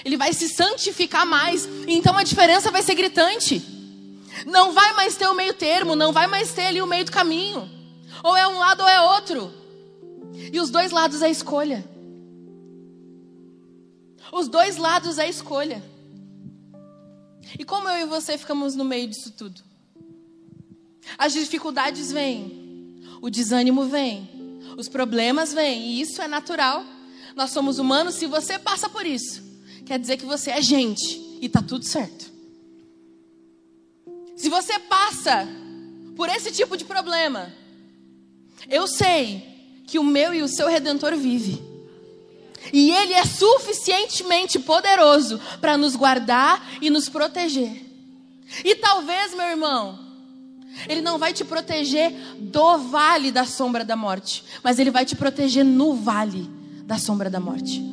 Ele 0.04 0.16
vai 0.16 0.32
se 0.32 0.48
santificar 0.48 1.26
mais. 1.26 1.66
Então 1.86 2.16
a 2.16 2.22
diferença 2.22 2.70
vai 2.70 2.82
ser 2.82 2.94
gritante. 2.94 3.62
Não 4.46 4.72
vai 4.72 4.92
mais 4.94 5.16
ter 5.16 5.26
o 5.26 5.34
meio 5.34 5.54
termo, 5.54 5.96
não 5.96 6.12
vai 6.12 6.26
mais 6.26 6.52
ter 6.52 6.66
ali 6.66 6.80
o 6.80 6.86
meio 6.86 7.04
do 7.04 7.12
caminho. 7.12 7.68
Ou 8.22 8.36
é 8.36 8.46
um 8.46 8.58
lado 8.58 8.82
ou 8.82 8.88
é 8.88 9.00
outro. 9.00 9.52
E 10.52 10.60
os 10.60 10.70
dois 10.70 10.92
lados 10.92 11.22
é 11.22 11.30
escolha. 11.30 11.84
Os 14.32 14.48
dois 14.48 14.76
lados 14.76 15.18
é 15.18 15.28
escolha. 15.28 15.82
E 17.58 17.64
como 17.64 17.88
eu 17.88 18.06
e 18.06 18.08
você 18.08 18.36
ficamos 18.36 18.74
no 18.74 18.84
meio 18.84 19.08
disso 19.08 19.32
tudo? 19.32 19.62
As 21.16 21.32
dificuldades 21.32 22.12
vêm, 22.12 23.02
o 23.22 23.30
desânimo 23.30 23.84
vem, 23.86 24.28
os 24.76 24.88
problemas 24.88 25.54
vêm, 25.54 25.86
e 25.86 26.00
isso 26.02 26.20
é 26.20 26.28
natural. 26.28 26.84
Nós 27.38 27.52
somos 27.52 27.78
humanos, 27.78 28.16
se 28.16 28.26
você 28.26 28.58
passa 28.58 28.88
por 28.88 29.06
isso, 29.06 29.40
quer 29.86 29.96
dizer 29.96 30.16
que 30.16 30.26
você 30.26 30.50
é 30.50 30.60
gente 30.60 31.38
e 31.40 31.46
está 31.46 31.62
tudo 31.62 31.84
certo. 31.84 32.32
Se 34.36 34.48
você 34.48 34.76
passa 34.80 35.46
por 36.16 36.28
esse 36.28 36.50
tipo 36.50 36.76
de 36.76 36.84
problema, 36.84 37.54
eu 38.68 38.88
sei 38.88 39.84
que 39.86 40.00
o 40.00 40.02
meu 40.02 40.34
e 40.34 40.42
o 40.42 40.48
seu 40.48 40.66
redentor 40.66 41.14
vive. 41.14 41.62
E 42.72 42.90
ele 42.90 43.12
é 43.12 43.24
suficientemente 43.24 44.58
poderoso 44.58 45.40
para 45.60 45.78
nos 45.78 45.94
guardar 45.94 46.68
e 46.82 46.90
nos 46.90 47.08
proteger. 47.08 47.86
E 48.64 48.74
talvez, 48.74 49.32
meu 49.36 49.46
irmão, 49.46 49.96
ele 50.88 51.00
não 51.00 51.18
vai 51.18 51.32
te 51.32 51.44
proteger 51.44 52.10
do 52.36 52.78
vale 52.78 53.30
da 53.30 53.44
sombra 53.44 53.84
da 53.84 53.94
morte, 53.94 54.42
mas 54.60 54.80
ele 54.80 54.90
vai 54.90 55.04
te 55.04 55.14
proteger 55.14 55.64
no 55.64 55.94
vale 55.94 56.57
da 56.88 56.96
sombra 56.96 57.28
da 57.28 57.38
morte. 57.38 57.84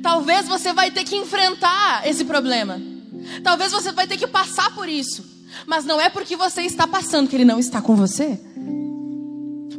Talvez 0.00 0.46
você 0.46 0.72
vai 0.72 0.92
ter 0.92 1.02
que 1.02 1.16
enfrentar 1.16 2.06
esse 2.06 2.24
problema. 2.24 2.80
Talvez 3.42 3.72
você 3.72 3.90
vai 3.90 4.06
ter 4.06 4.16
que 4.16 4.28
passar 4.28 4.72
por 4.76 4.88
isso. 4.88 5.24
Mas 5.66 5.84
não 5.84 6.00
é 6.00 6.08
porque 6.08 6.36
você 6.36 6.62
está 6.62 6.86
passando 6.86 7.28
que 7.28 7.34
ele 7.34 7.44
não 7.44 7.58
está 7.58 7.82
com 7.82 7.96
você. 7.96 8.38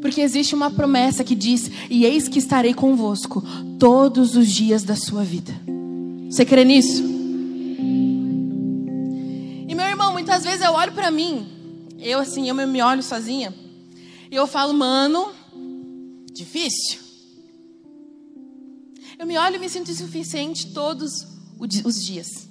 Porque 0.02 0.20
existe 0.20 0.54
uma 0.54 0.70
promessa 0.70 1.24
que 1.24 1.34
diz: 1.34 1.72
E 1.90 2.04
eis 2.04 2.28
que 2.28 2.38
estarei 2.40 2.74
convosco 2.74 3.42
todos 3.80 4.36
os 4.36 4.50
dias 4.50 4.84
da 4.84 4.98
sua 4.98 5.24
vida. 5.24 5.54
Você 6.30 6.44
crê 6.44 6.66
nisso? 6.66 7.02
E 9.68 9.74
meu 9.74 9.86
irmão, 9.86 10.12
muitas 10.12 10.44
vezes 10.44 10.66
eu 10.66 10.74
olho 10.74 10.92
para 10.92 11.10
mim, 11.10 11.48
eu 11.98 12.20
assim, 12.20 12.50
eu 12.50 12.56
me 12.56 12.82
olho 12.82 13.02
sozinha, 13.02 13.54
e 14.30 14.36
eu 14.36 14.46
falo, 14.48 14.74
mano, 14.74 15.32
difícil. 16.34 17.09
Eu 19.20 19.26
me 19.26 19.38
olho 19.38 19.58
e 19.58 19.60
me 19.60 19.70
sinto 19.70 19.92
insuficiente 19.92 20.72
todos 20.74 21.28
os 21.60 22.02
dias. 22.02 22.48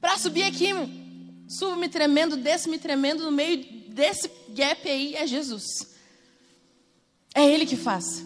Para 0.00 0.16
subir 0.16 0.44
aqui, 0.44 0.70
subo 1.46 1.76
me 1.76 1.90
tremendo, 1.90 2.38
desço 2.38 2.70
me 2.70 2.78
tremendo, 2.78 3.22
no 3.22 3.30
meio 3.30 3.62
desse 3.90 4.30
gap 4.48 4.88
aí 4.88 5.14
é 5.14 5.26
Jesus. 5.26 5.66
É 7.34 7.46
Ele 7.46 7.66
que 7.66 7.76
faz. 7.76 8.24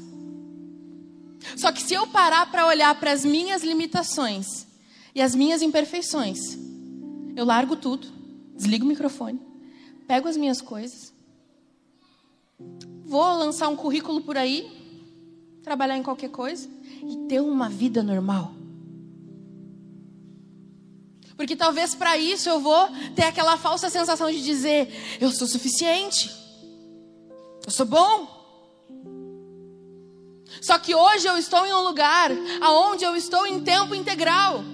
Só 1.57 1.73
que 1.73 1.83
se 1.83 1.95
eu 1.95 2.07
parar 2.07 2.49
para 2.49 2.65
olhar 2.67 2.95
para 3.01 3.11
as 3.11 3.25
minhas 3.25 3.65
limitações 3.65 4.69
e 5.17 5.21
as 5.21 5.35
minhas 5.35 5.63
imperfeições, 5.63 6.39
eu 7.35 7.45
largo 7.45 7.75
tudo, 7.75 8.07
desligo 8.55 8.85
o 8.85 8.89
microfone, 8.89 9.41
pego 10.07 10.29
as 10.29 10.37
minhas 10.37 10.61
coisas, 10.61 11.13
vou 13.05 13.37
lançar 13.37 13.69
um 13.69 13.77
currículo 13.77 14.21
por 14.21 14.37
aí, 14.37 14.86
trabalhar 15.67 15.97
em 15.97 16.03
qualquer 16.03 16.31
coisa 16.31 16.69
e 17.03 17.27
ter 17.29 17.41
uma 17.41 17.69
vida 17.69 18.01
normal. 18.01 18.55
Porque 21.37 21.57
talvez 21.57 21.93
para 21.93 22.17
isso 22.17 22.49
eu 22.49 22.61
vou 22.61 22.89
ter 23.17 23.25
aquela 23.25 23.59
falsa 23.59 23.91
sensação 23.91 24.31
de 24.31 24.45
dizer: 24.45 24.89
eu 25.21 25.29
sou 25.33 25.49
suficiente, 25.49 26.31
eu 27.65 27.73
sou 27.73 27.85
bom. 27.85 28.37
Só 30.63 30.79
que 30.79 30.95
hoje 30.95 31.27
eu 31.27 31.37
estou 31.37 31.67
em 31.67 31.73
um 31.73 31.83
lugar 31.83 32.31
aonde 32.61 33.05
eu 33.05 33.17
estou 33.17 33.45
em 33.45 33.61
tempo 33.61 33.93
integral. 33.93 34.65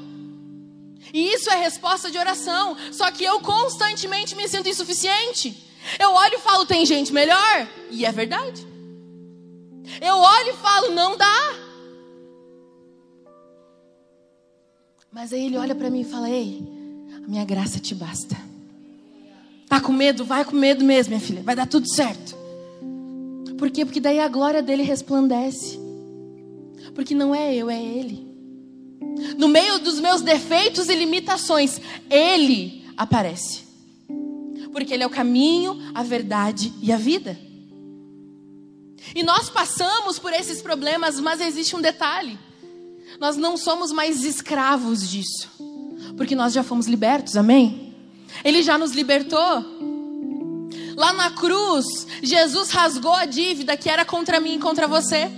E 1.12 1.32
isso 1.32 1.50
é 1.50 1.56
resposta 1.56 2.10
de 2.10 2.18
oração. 2.18 2.76
Só 2.92 3.10
que 3.10 3.24
eu 3.24 3.40
constantemente 3.40 4.36
me 4.36 4.46
sinto 4.46 4.68
insuficiente. 4.68 5.56
Eu 5.98 6.10
olho 6.12 6.34
e 6.34 6.38
falo, 6.38 6.66
tem 6.66 6.84
gente 6.84 7.12
melhor. 7.14 7.66
E 7.90 8.04
é 8.04 8.12
verdade. 8.12 8.71
Eu 10.00 10.16
olho 10.16 10.48
e 10.50 10.56
falo, 10.56 10.94
não 10.94 11.16
dá. 11.16 11.72
Mas 15.12 15.30
aí 15.30 15.44
ele 15.44 15.58
olha 15.58 15.74
para 15.74 15.90
mim 15.90 16.00
e 16.00 16.04
fala: 16.04 16.30
Ei, 16.30 16.62
a 17.14 17.28
minha 17.28 17.44
graça 17.44 17.78
te 17.78 17.94
basta. 17.94 18.34
Tá 19.68 19.78
com 19.78 19.92
medo? 19.92 20.24
Vai 20.24 20.44
com 20.44 20.56
medo 20.56 20.82
mesmo, 20.84 21.10
minha 21.10 21.20
filha. 21.20 21.42
Vai 21.42 21.54
dar 21.54 21.66
tudo 21.66 21.86
certo. 21.86 22.34
Por 23.58 23.70
quê? 23.70 23.84
Porque 23.84 24.00
daí 24.00 24.18
a 24.18 24.28
glória 24.28 24.62
dele 24.62 24.82
resplandece. 24.82 25.78
Porque 26.94 27.14
não 27.14 27.34
é 27.34 27.54
eu, 27.54 27.68
é 27.68 27.80
ele. 27.80 28.26
No 29.36 29.48
meio 29.48 29.78
dos 29.78 30.00
meus 30.00 30.22
defeitos 30.22 30.88
e 30.88 30.94
limitações, 30.94 31.80
ele 32.10 32.84
aparece. 32.96 33.64
Porque 34.72 34.94
ele 34.94 35.02
é 35.02 35.06
o 35.06 35.10
caminho, 35.10 35.78
a 35.94 36.02
verdade 36.02 36.72
e 36.80 36.90
a 36.90 36.96
vida. 36.96 37.38
E 39.14 39.22
nós 39.22 39.50
passamos 39.50 40.18
por 40.18 40.32
esses 40.32 40.62
problemas, 40.62 41.20
mas 41.20 41.40
existe 41.40 41.76
um 41.76 41.80
detalhe 41.80 42.38
nós 43.22 43.36
não 43.36 43.56
somos 43.56 43.92
mais 43.92 44.24
escravos 44.24 45.08
disso, 45.08 45.48
porque 46.16 46.34
nós 46.34 46.52
já 46.52 46.64
fomos 46.64 46.86
libertos, 46.86 47.36
amém? 47.36 47.94
Ele 48.44 48.62
já 48.62 48.76
nos 48.76 48.92
libertou. 48.92 49.64
Lá 50.96 51.12
na 51.12 51.30
cruz, 51.30 51.86
Jesus 52.22 52.70
rasgou 52.70 53.14
a 53.14 53.24
dívida 53.24 53.76
que 53.76 53.88
era 53.88 54.04
contra 54.04 54.40
mim 54.40 54.56
e 54.56 54.58
contra 54.58 54.88
você, 54.88 55.30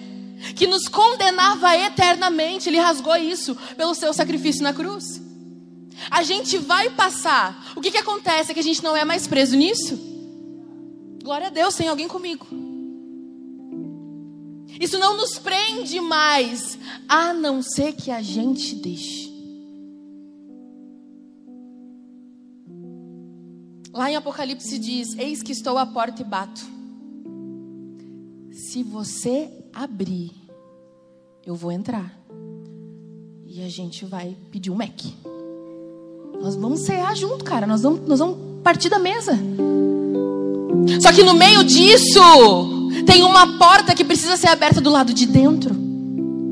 que 0.57 0.67
nos 0.67 0.89
condenava 0.89 1.77
eternamente. 1.77 2.69
Ele 2.69 2.79
rasgou 2.79 3.17
isso 3.17 3.55
pelo 3.77 3.95
seu 3.95 4.13
sacrifício 4.15 4.63
na 4.63 4.73
cruz. 4.73 5.21
A 6.11 6.23
gente 6.23 6.57
vai 6.57 6.89
passar. 6.89 7.73
O 7.77 7.81
que, 7.81 7.91
que 7.91 7.99
acontece 7.99 8.51
é 8.51 8.55
que 8.55 8.61
a 8.61 8.65
gente 8.65 8.83
não 8.83 8.97
é 8.97 9.05
mais 9.05 9.27
preso 9.27 9.57
nisso. 9.57 9.99
Glória 11.23 11.49
a 11.49 11.51
Deus, 11.51 11.75
tem 11.75 11.89
alguém 11.89 12.09
comigo. 12.09 12.47
Isso 14.81 14.99
não 14.99 15.17
nos 15.17 15.39
prende 15.39 16.01
mais, 16.01 16.79
a 17.09 17.33
não 17.33 17.63
ser 17.63 17.93
que 17.93 18.11
a 18.11 18.21
gente 18.21 18.75
deixe. 18.75 19.33
Lá 23.93 24.11
em 24.11 24.17
Apocalipse 24.17 24.77
diz: 24.79 25.17
Eis 25.17 25.43
que 25.43 25.53
estou 25.53 25.79
à 25.79 25.87
porta 25.87 26.21
e 26.21 26.25
bato. 26.25 26.61
Se 28.51 28.83
você 28.83 29.49
abrir, 29.73 30.33
eu 31.47 31.55
vou 31.55 31.71
entrar. 31.71 32.13
E 33.47 33.63
a 33.63 33.69
gente 33.69 34.05
vai 34.05 34.37
pedir 34.51 34.71
um 34.71 34.75
Mac. 34.75 35.01
Nós 36.41 36.57
vamos 36.57 36.81
cear 36.81 37.17
junto, 37.17 37.45
cara. 37.45 37.69
Nós 37.69 37.83
vamos, 37.83 38.07
nós 38.07 38.19
vamos 38.19 38.63
partir 38.65 38.89
da 38.89 38.99
mesa. 38.99 39.39
Só 41.01 41.13
que 41.13 41.23
no 41.23 41.35
meio 41.35 41.63
disso, 41.63 42.21
tem 43.07 43.23
uma 43.23 43.59
porta 43.59 43.95
que 43.95 44.05
precisa 44.05 44.37
ser 44.37 44.49
aberta 44.49 44.81
do 44.81 44.91
lado 44.91 45.13
de 45.13 45.27
dentro 45.27 45.75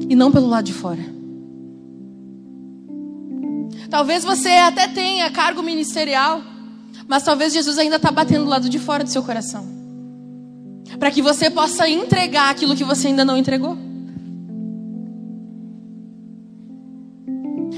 e 0.09 0.15
não 0.15 0.31
pelo 0.31 0.49
lado 0.49 0.65
de 0.65 0.73
fora. 0.73 1.13
Talvez 3.89 4.25
você 4.25 4.49
até 4.49 4.89
tenha 4.89 5.31
cargo 5.31 5.63
ministerial, 5.63 6.43
mas 7.07 7.23
talvez 7.23 7.53
Jesus 7.53 7.79
ainda 7.79 7.97
está 7.97 8.11
batendo 8.11 8.45
do 8.45 8.51
lado 8.51 8.69
de 8.69 8.79
fora 8.79 9.05
do 9.05 9.11
seu 9.11 9.23
coração. 9.23 9.67
Para 10.99 11.11
que 11.11 11.21
você 11.21 11.51
possa 11.51 11.89
entregar 11.89 12.51
aquilo 12.51 12.77
que 12.77 12.85
você 12.85 13.09
ainda 13.09 13.25
não 13.25 13.37
entregou. 13.37 13.77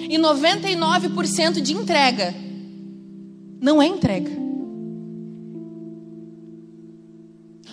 E 0.08 0.18
99% 0.18 1.60
de 1.60 1.72
entrega 1.72 2.34
não 3.60 3.82
é 3.82 3.86
entrega. 3.86 4.43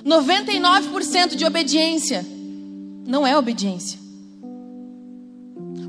99% 0.05 1.35
de 1.35 1.45
obediência 1.45 2.25
não 3.05 3.25
é 3.25 3.37
obediência. 3.37 3.99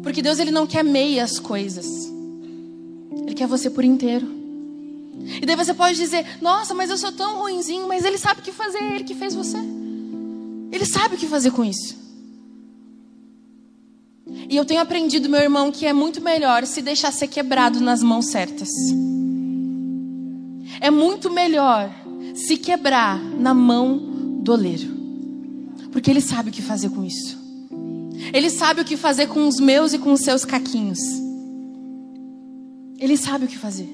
Porque 0.02 0.20
Deus 0.20 0.38
ele 0.38 0.50
não 0.50 0.66
quer 0.66 0.82
meias 0.82 1.38
coisas. 1.38 2.12
Ele 3.24 3.34
quer 3.34 3.46
você 3.46 3.70
por 3.70 3.84
inteiro. 3.84 4.26
E 5.40 5.46
daí 5.46 5.54
você 5.54 5.72
pode 5.72 5.96
dizer: 5.96 6.26
Nossa, 6.40 6.74
mas 6.74 6.90
eu 6.90 6.98
sou 6.98 7.12
tão 7.12 7.38
ruinzinho. 7.38 7.86
Mas 7.86 8.04
Ele 8.04 8.18
sabe 8.18 8.40
o 8.40 8.42
que 8.42 8.52
fazer, 8.52 8.82
Ele 8.82 9.04
que 9.04 9.14
fez 9.14 9.34
você. 9.34 9.58
Ele 10.72 10.84
sabe 10.84 11.14
o 11.14 11.18
que 11.18 11.26
fazer 11.26 11.50
com 11.50 11.64
isso. 11.64 12.00
E 14.48 14.56
eu 14.56 14.64
tenho 14.64 14.80
aprendido, 14.80 15.28
meu 15.28 15.40
irmão, 15.40 15.70
que 15.70 15.86
é 15.86 15.92
muito 15.92 16.20
melhor 16.20 16.66
se 16.66 16.80
deixar 16.82 17.12
ser 17.12 17.28
quebrado 17.28 17.80
nas 17.80 18.02
mãos 18.02 18.26
certas. 18.26 18.70
É 20.80 20.90
muito 20.90 21.30
melhor 21.30 21.90
se 22.34 22.56
quebrar 22.56 23.18
na 23.18 23.54
mão 23.54 23.98
do 24.42 24.52
oleiro. 24.52 24.88
Porque 25.90 26.10
ele 26.10 26.20
sabe 26.20 26.50
o 26.50 26.52
que 26.52 26.62
fazer 26.62 26.90
com 26.90 27.04
isso. 27.04 27.40
Ele 28.32 28.50
sabe 28.50 28.80
o 28.80 28.84
que 28.84 28.96
fazer 28.96 29.26
com 29.28 29.46
os 29.46 29.60
meus 29.60 29.92
e 29.92 29.98
com 29.98 30.12
os 30.12 30.20
seus 30.20 30.44
caquinhos. 30.44 30.98
Ele 32.98 33.16
sabe 33.16 33.44
o 33.44 33.48
que 33.48 33.58
fazer. 33.58 33.88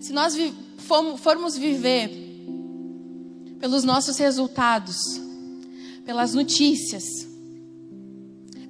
Se 0.00 0.12
nós 0.12 0.36
formos 1.18 1.56
viver 1.56 2.10
pelos 3.58 3.84
nossos 3.84 4.16
resultados, 4.16 4.96
pelas 6.04 6.34
notícias, 6.34 7.04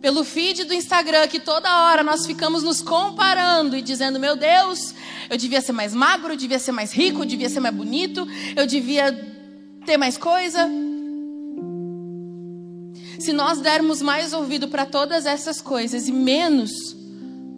pelo 0.00 0.24
feed 0.24 0.64
do 0.64 0.74
Instagram, 0.74 1.28
que 1.28 1.38
toda 1.38 1.84
hora 1.84 2.02
nós 2.02 2.26
ficamos 2.26 2.62
nos 2.62 2.80
comparando 2.80 3.76
e 3.76 3.82
dizendo: 3.82 4.18
Meu 4.18 4.36
Deus, 4.36 4.94
eu 5.28 5.36
devia 5.36 5.60
ser 5.60 5.72
mais 5.72 5.94
magro, 5.94 6.32
eu 6.32 6.36
devia 6.36 6.58
ser 6.58 6.72
mais 6.72 6.92
rico, 6.92 7.22
eu 7.22 7.26
devia 7.26 7.48
ser 7.48 7.60
mais 7.60 7.74
bonito, 7.74 8.26
eu 8.56 8.66
devia 8.66 9.12
ter 9.84 9.96
mais 9.96 10.16
coisa. 10.16 10.68
Se 13.18 13.32
nós 13.32 13.60
dermos 13.60 14.00
mais 14.00 14.32
ouvido 14.32 14.68
para 14.68 14.86
todas 14.86 15.26
essas 15.26 15.60
coisas 15.60 16.08
e 16.08 16.12
menos 16.12 16.70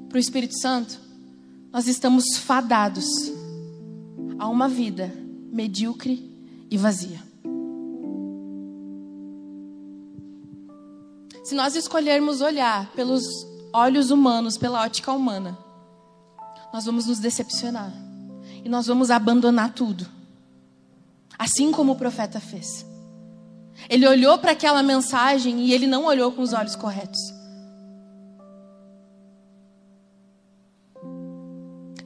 para 0.08 0.16
o 0.16 0.20
Espírito 0.20 0.58
Santo, 0.58 1.00
nós 1.72 1.86
estamos 1.86 2.36
fadados 2.36 3.06
a 4.38 4.48
uma 4.48 4.68
vida 4.68 5.14
medíocre 5.52 6.30
e 6.68 6.76
vazia. 6.76 7.31
Se 11.42 11.54
nós 11.54 11.74
escolhermos 11.74 12.40
olhar 12.40 12.90
pelos 12.92 13.24
olhos 13.72 14.10
humanos, 14.10 14.56
pela 14.56 14.82
ótica 14.82 15.12
humana, 15.12 15.58
nós 16.72 16.84
vamos 16.84 17.06
nos 17.06 17.18
decepcionar 17.18 17.92
e 18.64 18.68
nós 18.68 18.86
vamos 18.86 19.10
abandonar 19.10 19.72
tudo. 19.74 20.06
Assim 21.38 21.72
como 21.72 21.92
o 21.92 21.96
profeta 21.96 22.38
fez. 22.38 22.86
Ele 23.88 24.06
olhou 24.06 24.38
para 24.38 24.52
aquela 24.52 24.82
mensagem 24.82 25.60
e 25.60 25.72
ele 25.72 25.86
não 25.86 26.04
olhou 26.04 26.30
com 26.30 26.42
os 26.42 26.52
olhos 26.52 26.76
corretos. 26.76 27.20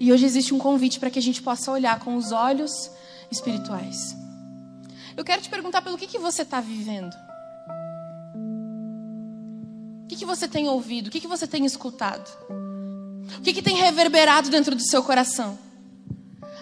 E 0.01 0.13
hoje 0.13 0.25
existe 0.25 0.55
um 0.55 0.59
convite 0.59 0.99
para 0.99 1.11
que 1.11 1.19
a 1.19 1.23
gente 1.23 1.43
possa 1.43 1.71
olhar 1.71 2.01
com 2.01 2.17
os 2.17 2.33
olhos 2.33 2.91
espirituais. 3.31 4.17
Eu 5.17 5.25
quero 5.25 5.43
te 5.43 5.51
perguntar 5.51 5.83
pelo 5.83 5.99
que, 5.99 6.07
que 6.07 6.19
você 6.19 6.43
está 6.43 6.61
vivendo. 6.61 7.26
Que, 10.17 10.21
que 10.21 10.25
você 10.25 10.49
tem 10.49 10.67
ouvido? 10.67 11.09
O 11.09 11.11
que, 11.11 11.21
que 11.21 11.27
você 11.27 11.47
tem 11.47 11.67
escutado? 11.67 12.27
O 13.39 13.43
que, 13.43 13.53
que 13.53 13.61
tem 13.61 13.77
reverberado 13.77 14.49
dentro 14.49 14.75
do 14.75 14.81
seu 14.81 15.03
coração? 15.03 15.59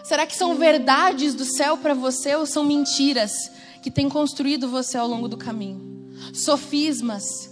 Será 0.02 0.26
que 0.26 0.36
são 0.36 0.56
verdades 0.56 1.36
do 1.36 1.44
céu 1.44 1.76
para 1.76 1.94
você 1.94 2.34
ou 2.34 2.46
são 2.46 2.64
mentiras 2.64 3.32
que 3.80 3.92
têm 3.92 4.08
construído 4.08 4.68
você 4.68 4.98
ao 4.98 5.06
longo 5.06 5.28
do 5.28 5.36
caminho? 5.36 5.80
Sofismas. 6.32 7.48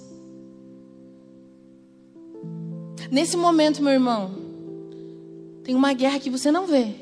Nesse 3.08 3.36
momento, 3.36 3.80
meu 3.80 3.92
irmão, 3.92 4.34
tem 5.62 5.76
uma 5.76 5.92
guerra 5.92 6.18
que 6.18 6.30
você 6.30 6.50
não 6.50 6.66
vê. 6.66 6.96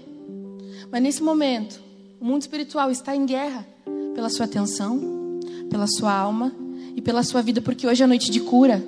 Mas 0.93 1.03
nesse 1.03 1.23
momento, 1.23 1.81
o 2.21 2.25
mundo 2.27 2.43
espiritual 2.43 2.91
está 2.91 3.17
em 3.17 3.25
guerra 3.25 3.67
pela 4.15 4.29
sua 4.29 4.45
atenção, 4.45 5.41
pela 5.71 5.87
sua 5.87 6.13
alma 6.13 6.55
e 6.95 7.01
pela 7.01 7.23
sua 7.23 7.43
vida, 7.43 7.61
porque 7.61 7.87
hoje 7.87 8.03
é 8.03 8.07
noite 8.07 8.31
de 8.31 8.41
cura. 8.41 8.85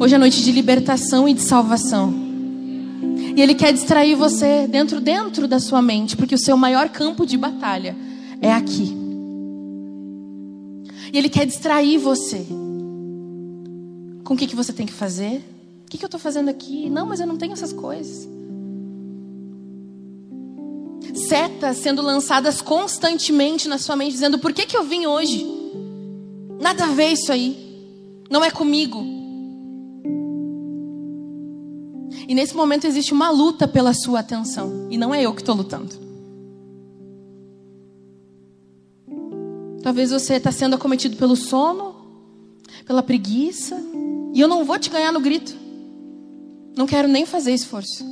Hoje 0.00 0.14
é 0.14 0.18
noite 0.18 0.42
de 0.42 0.50
libertação 0.50 1.28
e 1.28 1.34
de 1.34 1.42
salvação. 1.42 2.12
E 3.36 3.40
ele 3.40 3.54
quer 3.54 3.72
distrair 3.72 4.14
você 4.14 4.66
dentro 4.66 5.00
dentro 5.00 5.46
da 5.46 5.60
sua 5.60 5.80
mente, 5.80 6.16
porque 6.16 6.34
o 6.34 6.38
seu 6.38 6.56
maior 6.56 6.88
campo 6.88 7.24
de 7.24 7.36
batalha 7.36 7.96
é 8.40 8.52
aqui. 8.52 8.96
E 11.12 11.18
ele 11.18 11.28
quer 11.28 11.46
distrair 11.46 11.98
você. 11.98 12.46
Com 14.24 14.34
o 14.34 14.36
que, 14.36 14.46
que 14.46 14.56
você 14.56 14.72
tem 14.72 14.86
que 14.86 14.92
fazer? 14.92 15.44
O 15.86 15.90
que, 15.90 15.98
que 15.98 16.04
eu 16.04 16.08
estou 16.08 16.20
fazendo 16.20 16.48
aqui? 16.48 16.88
Não, 16.90 17.06
mas 17.06 17.20
eu 17.20 17.26
não 17.26 17.36
tenho 17.36 17.52
essas 17.52 17.72
coisas 17.72 18.28
setas 21.14 21.76
sendo 21.76 22.02
lançadas 22.02 22.60
constantemente 22.60 23.68
na 23.68 23.78
sua 23.78 23.96
mente, 23.96 24.12
dizendo: 24.12 24.38
por 24.38 24.52
que, 24.52 24.66
que 24.66 24.76
eu 24.76 24.84
vim 24.84 25.06
hoje? 25.06 25.59
Nada 26.60 26.84
a 26.84 26.88
ver 26.88 27.08
isso 27.08 27.32
aí. 27.32 27.56
Não 28.30 28.44
é 28.44 28.50
comigo. 28.50 29.02
E 32.28 32.34
nesse 32.34 32.54
momento 32.54 32.86
existe 32.86 33.12
uma 33.12 33.30
luta 33.30 33.66
pela 33.66 33.94
sua 33.94 34.20
atenção. 34.20 34.88
E 34.90 34.98
não 34.98 35.14
é 35.14 35.22
eu 35.22 35.34
que 35.34 35.40
estou 35.40 35.54
lutando. 35.54 35.94
Talvez 39.82 40.10
você 40.10 40.34
está 40.34 40.52
sendo 40.52 40.76
acometido 40.76 41.16
pelo 41.16 41.34
sono, 41.34 41.94
pela 42.84 43.02
preguiça. 43.02 43.76
E 44.34 44.40
eu 44.40 44.46
não 44.46 44.64
vou 44.64 44.78
te 44.78 44.90
ganhar 44.90 45.10
no 45.10 45.20
grito. 45.20 45.56
Não 46.76 46.86
quero 46.86 47.08
nem 47.08 47.24
fazer 47.24 47.52
esforço. 47.52 48.04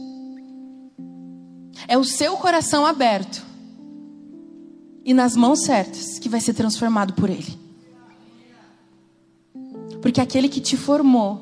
É 1.87 1.97
o 1.97 2.05
seu 2.05 2.37
coração 2.37 2.85
aberto 2.85 3.47
e 5.05 5.15
nas 5.15 5.37
mãos 5.37 5.63
certas 5.63 6.19
que 6.19 6.29
vai 6.29 6.41
ser 6.41 6.55
transformado 6.55 7.15
por 7.15 7.31
Ele. 7.31 7.68
Porque 10.01 10.21
aquele 10.21 10.49
que 10.49 10.61
te 10.61 10.77
formou, 10.77 11.41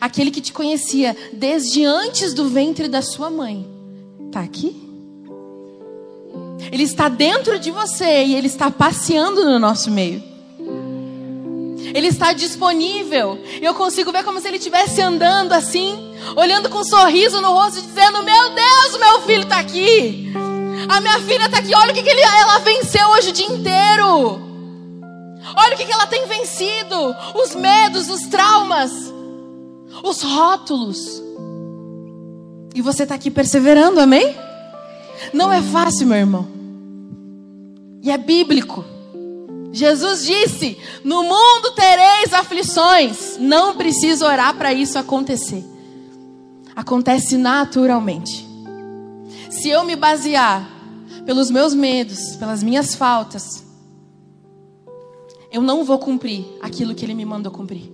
aquele 0.00 0.30
que 0.30 0.40
te 0.40 0.52
conhecia 0.52 1.16
desde 1.32 1.84
antes 1.84 2.34
do 2.34 2.48
ventre 2.48 2.88
da 2.88 3.02
sua 3.02 3.30
mãe, 3.30 3.66
está 4.26 4.40
aqui. 4.40 4.84
Ele 6.72 6.82
está 6.82 7.08
dentro 7.08 7.58
de 7.58 7.70
você 7.70 8.24
e 8.24 8.34
ele 8.34 8.46
está 8.46 8.70
passeando 8.70 9.44
no 9.44 9.58
nosso 9.58 9.90
meio. 9.90 10.22
Ele 11.94 12.08
está 12.08 12.32
disponível. 12.32 13.38
Eu 13.62 13.74
consigo 13.74 14.12
ver 14.12 14.24
como 14.24 14.40
se 14.40 14.48
ele 14.48 14.56
estivesse 14.56 15.00
andando 15.00 15.52
assim, 15.52 16.14
olhando 16.36 16.68
com 16.68 16.78
um 16.78 16.84
sorriso 16.84 17.40
no 17.40 17.52
rosto, 17.52 17.80
dizendo: 17.80 18.22
Meu 18.22 18.50
Deus, 18.50 18.98
meu 18.98 19.22
filho 19.22 19.42
está 19.42 19.60
aqui. 19.60 20.32
A 20.88 21.00
minha 21.00 21.18
filha 21.20 21.46
está 21.46 21.58
aqui. 21.58 21.74
Olha 21.74 21.92
o 21.92 21.94
que, 21.94 22.02
que 22.02 22.08
ele, 22.08 22.20
ela 22.20 22.58
venceu 22.58 23.08
hoje 23.10 23.30
o 23.30 23.32
dia 23.32 23.46
inteiro. 23.46 24.45
Olha 25.54 25.74
o 25.74 25.76
que, 25.76 25.90
ela 25.90 26.06
tem 26.06 26.26
vencido: 26.26 27.14
os 27.34 27.54
medos, 27.54 28.08
os 28.08 28.22
traumas, 28.22 28.92
os 30.02 30.22
rótulos. 30.22 31.22
E 32.74 32.82
você 32.82 33.04
está 33.04 33.14
aqui 33.14 33.30
perseverando, 33.30 34.00
amém? 34.00 34.36
Não 35.32 35.52
é 35.52 35.62
fácil, 35.62 36.06
meu 36.06 36.16
irmão. 36.16 36.46
E 38.02 38.10
é 38.10 38.18
bíblico. 38.18 38.84
Jesus 39.72 40.24
disse: 40.24 40.78
No 41.04 41.22
mundo 41.22 41.72
tereis 41.74 42.32
aflições. 42.32 43.36
Não 43.38 43.76
preciso 43.76 44.24
orar 44.24 44.54
para 44.54 44.72
isso 44.72 44.98
acontecer. 44.98 45.64
Acontece 46.74 47.36
naturalmente. 47.36 48.46
se 49.50 49.70
eu 49.70 49.84
me 49.84 49.96
basear 49.96 50.68
pelos 51.24 51.50
meus 51.50 51.74
medos, 51.74 52.36
pelas 52.36 52.62
minhas 52.62 52.94
faltas, 52.94 53.65
eu 55.56 55.62
não 55.62 55.82
vou 55.82 55.98
cumprir 55.98 56.44
aquilo 56.60 56.94
que 56.94 57.02
Ele 57.02 57.14
me 57.14 57.24
mandou 57.24 57.50
cumprir. 57.50 57.90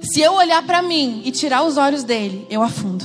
Se 0.00 0.22
eu 0.22 0.32
olhar 0.32 0.64
para 0.64 0.80
mim 0.80 1.20
e 1.22 1.30
tirar 1.30 1.64
os 1.64 1.76
olhos 1.76 2.02
dele, 2.02 2.46
eu 2.48 2.62
afundo. 2.62 3.04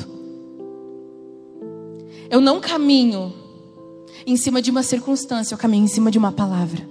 Eu 2.29 2.39
não 2.39 2.61
caminho 2.61 3.33
em 4.25 4.37
cima 4.37 4.61
de 4.61 4.71
uma 4.71 4.83
circunstância, 4.83 5.53
eu 5.53 5.57
caminho 5.57 5.83
em 5.83 5.89
cima 5.89 6.09
de 6.09 6.17
uma 6.17 6.31
palavra. 6.31 6.87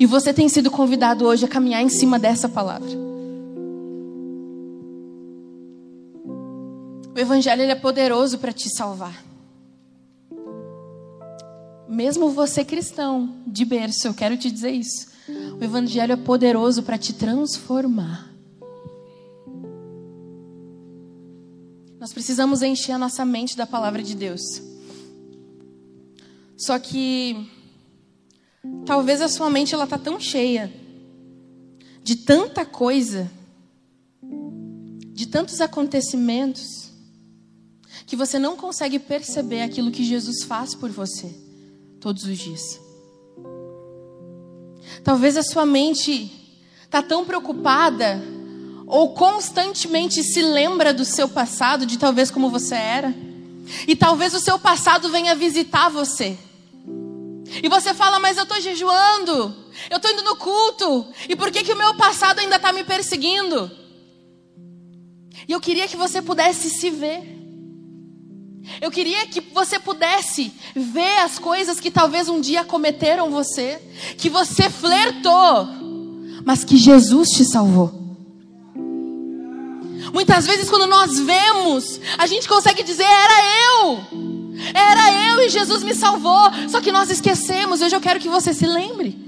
E 0.00 0.06
você 0.06 0.32
tem 0.32 0.48
sido 0.48 0.70
convidado 0.70 1.26
hoje 1.26 1.44
a 1.44 1.48
caminhar 1.48 1.82
em 1.82 1.90
cima 1.90 2.18
dessa 2.18 2.48
palavra. 2.48 2.88
O 7.14 7.18
Evangelho 7.18 7.60
é 7.60 7.74
poderoso 7.74 8.38
para 8.38 8.54
te 8.54 8.74
salvar. 8.74 9.33
Mesmo 11.88 12.30
você 12.30 12.64
cristão 12.64 13.42
de 13.46 13.64
berço, 13.64 14.06
eu 14.06 14.14
quero 14.14 14.36
te 14.36 14.50
dizer 14.50 14.70
isso. 14.70 15.08
O 15.60 15.62
Evangelho 15.62 16.12
é 16.12 16.16
poderoso 16.16 16.82
para 16.82 16.98
te 16.98 17.12
transformar. 17.12 18.30
Nós 22.00 22.12
precisamos 22.12 22.62
encher 22.62 22.92
a 22.92 22.98
nossa 22.98 23.24
mente 23.24 23.56
da 23.56 23.66
palavra 23.66 24.02
de 24.02 24.14
Deus. 24.14 24.40
Só 26.56 26.78
que 26.78 27.50
talvez 28.86 29.20
a 29.20 29.28
sua 29.28 29.50
mente 29.50 29.74
ela 29.74 29.86
tá 29.86 29.98
tão 29.98 30.18
cheia 30.18 30.72
de 32.02 32.16
tanta 32.16 32.66
coisa, 32.66 33.30
de 35.12 35.26
tantos 35.26 35.60
acontecimentos, 35.62 36.92
que 38.06 38.16
você 38.16 38.38
não 38.38 38.56
consegue 38.56 38.98
perceber 38.98 39.62
aquilo 39.62 39.90
que 39.90 40.04
Jesus 40.04 40.44
faz 40.44 40.74
por 40.74 40.90
você 40.90 41.43
todos 42.04 42.24
os 42.24 42.36
dias. 42.36 42.78
Talvez 45.02 45.38
a 45.38 45.42
sua 45.42 45.64
mente 45.64 46.30
tá 46.90 47.00
tão 47.00 47.24
preocupada 47.24 48.22
ou 48.86 49.14
constantemente 49.14 50.22
se 50.22 50.42
lembra 50.42 50.92
do 50.92 51.02
seu 51.02 51.26
passado, 51.30 51.86
de 51.86 51.98
talvez 51.98 52.30
como 52.30 52.50
você 52.50 52.74
era. 52.74 53.14
E 53.88 53.96
talvez 53.96 54.34
o 54.34 54.40
seu 54.40 54.58
passado 54.58 55.08
venha 55.08 55.34
visitar 55.34 55.88
você. 55.88 56.36
E 57.62 57.70
você 57.70 57.94
fala, 57.94 58.20
mas 58.20 58.36
eu 58.36 58.42
estou 58.42 58.60
jejuando, 58.60 59.56
eu 59.88 59.96
estou 59.96 60.10
indo 60.10 60.24
no 60.24 60.36
culto, 60.36 61.06
e 61.26 61.34
por 61.34 61.50
que, 61.50 61.64
que 61.64 61.72
o 61.72 61.78
meu 61.78 61.94
passado 61.94 62.38
ainda 62.38 62.56
está 62.56 62.70
me 62.70 62.84
perseguindo? 62.84 63.70
E 65.48 65.52
eu 65.52 65.60
queria 65.60 65.88
que 65.88 65.96
você 65.96 66.20
pudesse 66.20 66.68
se 66.68 66.90
ver. 66.90 67.33
Eu 68.80 68.90
queria 68.90 69.26
que 69.26 69.40
você 69.40 69.78
pudesse 69.78 70.52
ver 70.74 71.18
as 71.18 71.38
coisas 71.38 71.80
que 71.80 71.90
talvez 71.90 72.28
um 72.28 72.40
dia 72.40 72.64
cometeram 72.64 73.30
você, 73.30 73.80
que 74.16 74.28
você 74.28 74.70
flertou, 74.70 75.68
mas 76.44 76.64
que 76.64 76.76
Jesus 76.76 77.28
te 77.30 77.44
salvou. 77.44 78.04
Muitas 80.12 80.46
vezes, 80.46 80.68
quando 80.68 80.86
nós 80.86 81.18
vemos, 81.18 82.00
a 82.18 82.26
gente 82.26 82.48
consegue 82.48 82.82
dizer: 82.82 83.04
era 83.04 83.82
eu, 83.82 84.00
era 84.74 85.32
eu 85.32 85.40
e 85.42 85.48
Jesus 85.48 85.82
me 85.82 85.94
salvou. 85.94 86.50
Só 86.68 86.80
que 86.80 86.92
nós 86.92 87.10
esquecemos. 87.10 87.80
Hoje 87.80 87.96
eu 87.96 88.00
quero 88.00 88.20
que 88.20 88.28
você 88.28 88.54
se 88.54 88.66
lembre. 88.66 89.18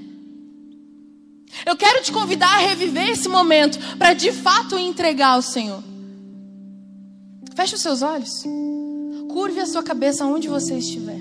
Eu 1.65 1.77
quero 1.77 2.03
te 2.03 2.13
convidar 2.13 2.55
a 2.55 2.59
reviver 2.59 3.09
esse 3.09 3.29
momento 3.29 3.79
para 3.97 4.13
de 4.13 4.31
fato 4.31 4.79
entregar 4.79 5.31
ao 5.31 5.43
Senhor. 5.43 5.83
Feche 7.55 7.75
os 7.75 7.81
seus 7.81 8.03
olhos. 8.03 8.45
Curve 9.37 9.61
a 9.61 9.67
sua 9.67 9.83
cabeça 9.83 10.25
onde 10.25 10.49
você 10.49 10.79
estiver. 10.79 11.21